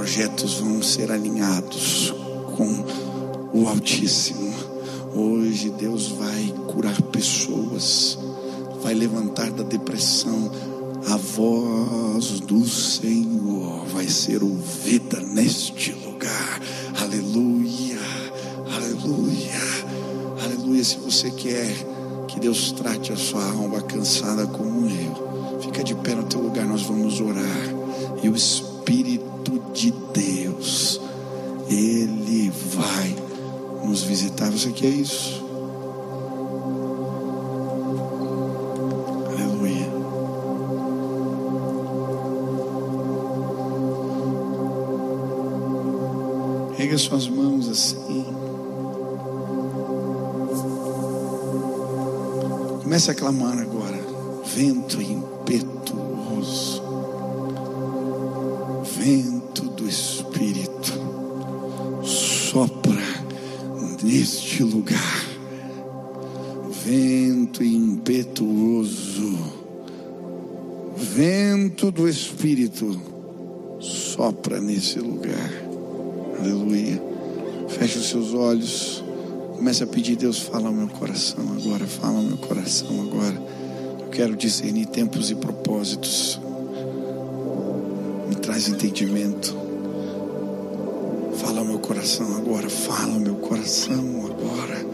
[0.00, 2.14] projetos vão ser alinhados
[2.56, 2.84] com
[3.52, 4.50] o Altíssimo.
[5.14, 8.18] Hoje, Deus vai curar pessoas,
[8.82, 10.50] vai levantar da depressão
[11.06, 16.62] a voz do Senhor vai ser ouvida neste lugar.
[16.98, 18.00] Aleluia,
[18.74, 19.60] aleluia,
[20.42, 20.82] aleluia.
[20.82, 21.70] Se você quer
[22.26, 26.64] que Deus trate a sua alma cansada como eu, fica de pé no teu lugar,
[26.64, 27.74] nós vamos orar.
[28.22, 28.69] E o Espírito
[29.72, 31.00] de Deus,
[31.68, 33.16] Ele vai
[33.86, 34.50] nos visitar.
[34.50, 35.50] Você quer isso?
[46.90, 48.24] Erga suas mãos assim.
[52.82, 54.00] Comece a clamar agora.
[54.56, 56.79] Vento impetuoso.
[59.02, 60.92] Vento do Espírito.
[62.04, 63.00] Sopra
[64.02, 65.26] neste lugar.
[66.84, 69.38] Vento impetuoso.
[70.98, 73.00] Vento do Espírito.
[73.80, 75.50] Sopra nesse lugar.
[76.38, 77.02] Aleluia.
[77.70, 79.02] Feche os seus olhos.
[79.56, 83.42] Comece a pedir, Deus, fala ao meu coração agora, fala ao meu coração agora.
[83.98, 86.38] Eu quero discernir tempos e propósitos.
[88.50, 89.56] Traz entendimento.
[91.36, 94.84] Fala meu coração agora, fala meu coração agora.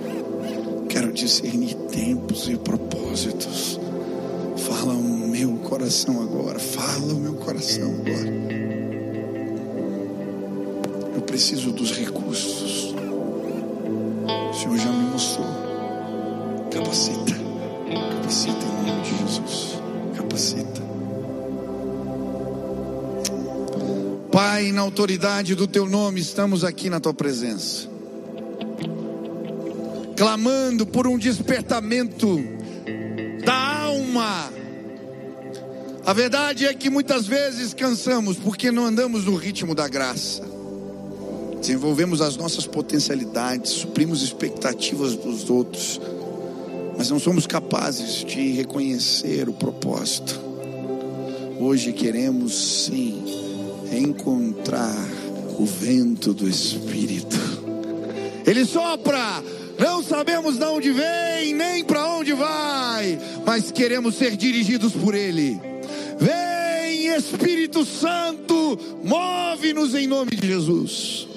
[0.91, 3.81] Quero discernir tempos e propósitos.
[4.59, 8.67] Fala ao meu coração agora, fala ao meu coração agora
[11.27, 12.95] preciso dos recursos.
[14.51, 15.47] O Senhor já me mostrou.
[16.71, 17.26] Capacita
[24.87, 27.89] autoridade do teu nome, estamos aqui na tua presença.
[30.16, 32.43] Clamando por um despertamento
[33.45, 34.51] da alma.
[36.05, 40.57] A verdade é que muitas vezes cansamos porque não andamos no ritmo da graça
[41.61, 46.01] desenvolvemos as nossas potencialidades, suprimos expectativas dos outros,
[46.97, 50.41] mas não somos capazes de reconhecer o propósito.
[51.59, 53.45] Hoje queremos sim
[53.93, 55.09] encontrar
[55.59, 57.37] o vento do Espírito.
[58.47, 59.43] Ele sopra
[59.78, 65.61] não sabemos de onde vem, nem para onde vai, mas queremos ser dirigidos por Ele.
[66.18, 71.28] Vem, Espírito Santo, move-nos em nome de Jesus.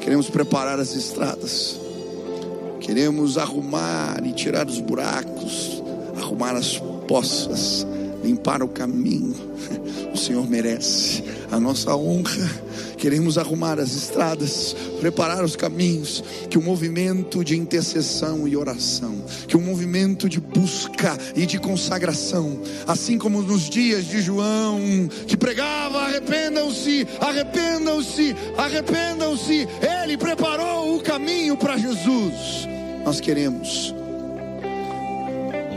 [0.00, 1.78] Queremos preparar as estradas,
[2.80, 5.82] queremos arrumar e tirar os buracos,
[6.16, 7.86] arrumar as poças,
[8.24, 9.34] limpar o caminho.
[10.16, 12.50] O Senhor merece a nossa honra.
[12.96, 19.58] Queremos arrumar as estradas, preparar os caminhos, que o movimento de intercessão e oração, que
[19.58, 24.80] o movimento de busca e de consagração, assim como nos dias de João,
[25.26, 29.68] que pregava: arrependam-se, arrependam-se, arrependam-se,
[30.02, 32.66] ele preparou o caminho para Jesus.
[33.04, 33.94] Nós queremos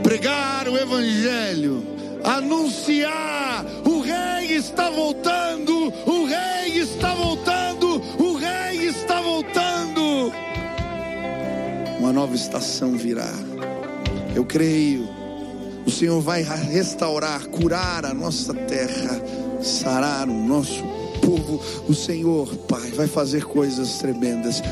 [0.02, 9.20] pregar o Evangelho, anunciar: o Rei está voltando, o Rei está voltando, o Rei está
[9.20, 10.32] voltando.
[11.98, 13.30] Uma nova estação virá.
[14.34, 15.08] Eu creio.
[15.86, 19.20] O Senhor vai restaurar, curar a nossa terra,
[19.62, 20.84] sarar o nosso
[21.20, 21.60] povo.
[21.88, 24.62] O Senhor, Pai, vai fazer coisas tremendas.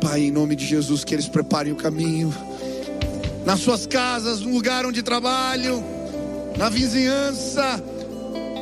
[0.00, 2.34] Pai, em nome de Jesus, que eles preparem o caminho
[3.44, 5.84] nas suas casas, no lugar onde trabalham,
[6.56, 7.82] na vizinhança,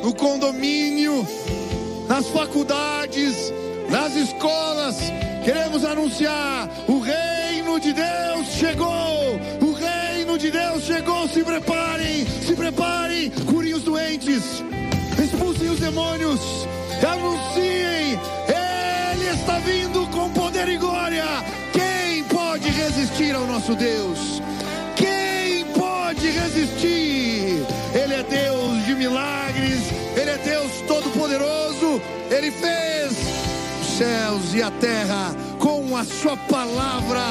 [0.03, 1.27] no condomínio,
[2.07, 3.53] nas faculdades,
[3.89, 4.97] nas escolas.
[5.43, 9.39] Queremos anunciar: o reino de Deus chegou!
[9.61, 11.27] O reino de Deus chegou!
[11.27, 14.43] Se preparem, se preparem, curem os doentes,
[15.23, 16.39] expulsem os demônios,
[17.01, 21.25] anunciem: Ele está vindo com poder e glória.
[21.71, 24.41] Quem pode resistir ao nosso Deus?
[26.13, 27.12] pode resistir.
[32.35, 33.11] Ele fez
[33.79, 37.21] os céus e a terra com a Sua palavra.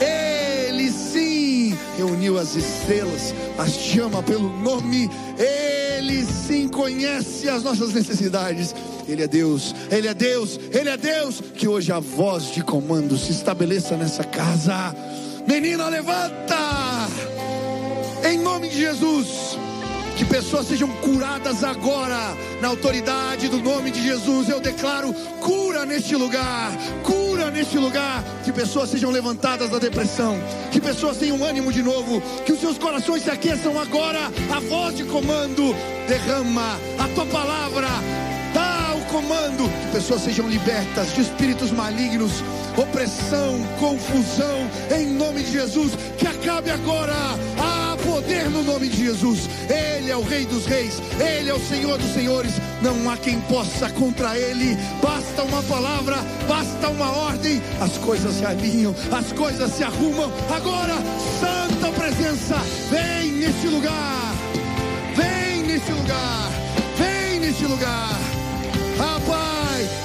[0.00, 5.10] Ele sim reuniu as estrelas, as chama pelo nome.
[5.36, 8.72] Ele sim conhece as nossas necessidades.
[9.08, 11.42] Ele é Deus, Ele é Deus, Ele é Deus.
[11.56, 14.94] Que hoje a voz de comando se estabeleça nessa casa.
[15.44, 17.08] Menina, levanta!
[18.24, 19.51] Em nome de Jesus.
[20.22, 24.48] Que pessoas sejam curadas agora, na autoridade do nome de Jesus.
[24.48, 26.70] Eu declaro cura neste lugar,
[27.02, 28.22] cura neste lugar.
[28.44, 30.38] Que pessoas sejam levantadas da depressão,
[30.70, 34.30] que pessoas tenham ânimo de novo, que os seus corações se aqueçam agora.
[34.54, 35.74] A voz de comando
[36.06, 37.88] derrama a tua palavra,
[39.12, 39.70] comando.
[39.82, 42.32] Que pessoas sejam libertas de espíritos malignos,
[42.76, 45.92] opressão, confusão, em nome de Jesus.
[46.18, 47.12] Que acabe agora.
[47.58, 49.48] A poder no nome de Jesus.
[49.68, 52.52] Ele é o Rei dos Reis, Ele é o Senhor dos Senhores.
[52.80, 54.76] Não há quem possa contra Ele.
[55.02, 56.16] Basta uma palavra,
[56.48, 57.62] basta uma ordem.
[57.80, 60.32] As coisas se alinham, as coisas se arrumam.
[60.54, 60.94] Agora,
[61.40, 62.56] Santa Presença,
[62.90, 64.34] vem neste lugar,
[65.14, 66.50] vem neste lugar,
[66.96, 68.21] vem neste lugar.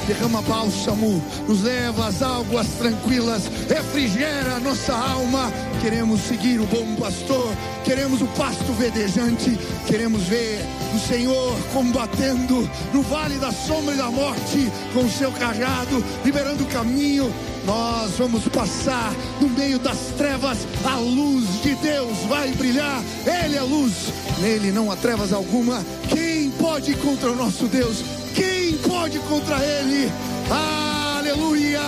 [0.08, 5.51] Derrama bálsamo, nos leva às águas tranquilas, refrigera a nossa alma.
[5.82, 7.53] Queremos seguir o bom pastor,
[7.84, 14.10] queremos o pasto verdejante, queremos ver o Senhor combatendo no vale da sombra e da
[14.10, 17.30] morte com o seu cajado, liberando o caminho.
[17.66, 23.03] Nós vamos passar no meio das trevas, a luz de Deus vai brilhar.
[23.26, 23.93] Ele é luz,
[24.39, 25.84] nele não há trevas alguma.
[26.08, 28.16] Quem pode contra o nosso Deus?
[28.38, 30.11] Quem pode contra ele?
[30.51, 31.81] Aleluia!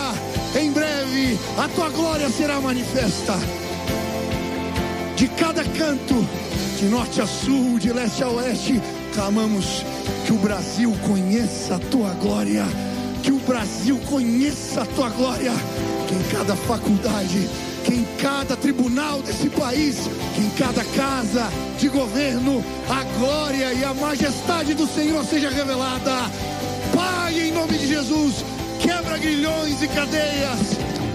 [0.60, 3.36] Em breve a tua glória será manifesta.
[5.16, 6.28] De cada canto,
[6.80, 8.82] de norte a sul, de leste a oeste,
[9.14, 9.86] clamamos
[10.26, 12.66] que o Brasil conheça a tua glória.
[13.22, 15.52] Que o Brasil conheça a tua glória.
[16.08, 17.48] Que em cada faculdade,
[17.90, 19.96] que em cada tribunal desse país,
[20.36, 26.30] que em cada casa de governo, a glória e a majestade do Senhor seja revelada.
[26.96, 28.46] Pai, em nome de Jesus,
[28.80, 30.60] quebra grilhões e cadeias.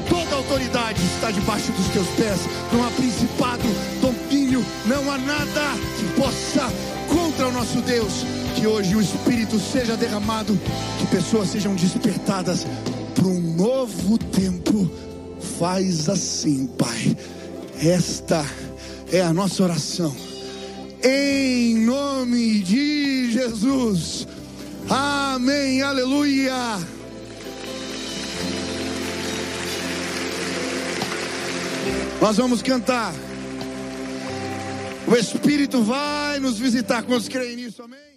[0.08, 2.40] Toda autoridade está debaixo dos teus pés.
[2.72, 3.62] Não há principado,
[4.00, 6.72] domínio, não há nada que possa
[7.08, 8.24] contra o nosso Deus.
[8.56, 10.58] Que hoje o Espírito seja derramado,
[10.98, 12.66] que pessoas sejam despertadas
[13.14, 14.90] para um novo tempo.
[15.58, 17.16] Faz assim, Pai.
[17.82, 18.44] Esta
[19.12, 20.14] é a nossa oração.
[21.02, 24.26] Em nome de Jesus.
[24.88, 25.82] Amém.
[25.82, 26.54] Aleluia.
[32.20, 33.14] Nós vamos cantar.
[35.06, 37.02] O Espírito vai nos visitar.
[37.02, 37.82] Quantos creem nisso?
[37.82, 38.13] Amém.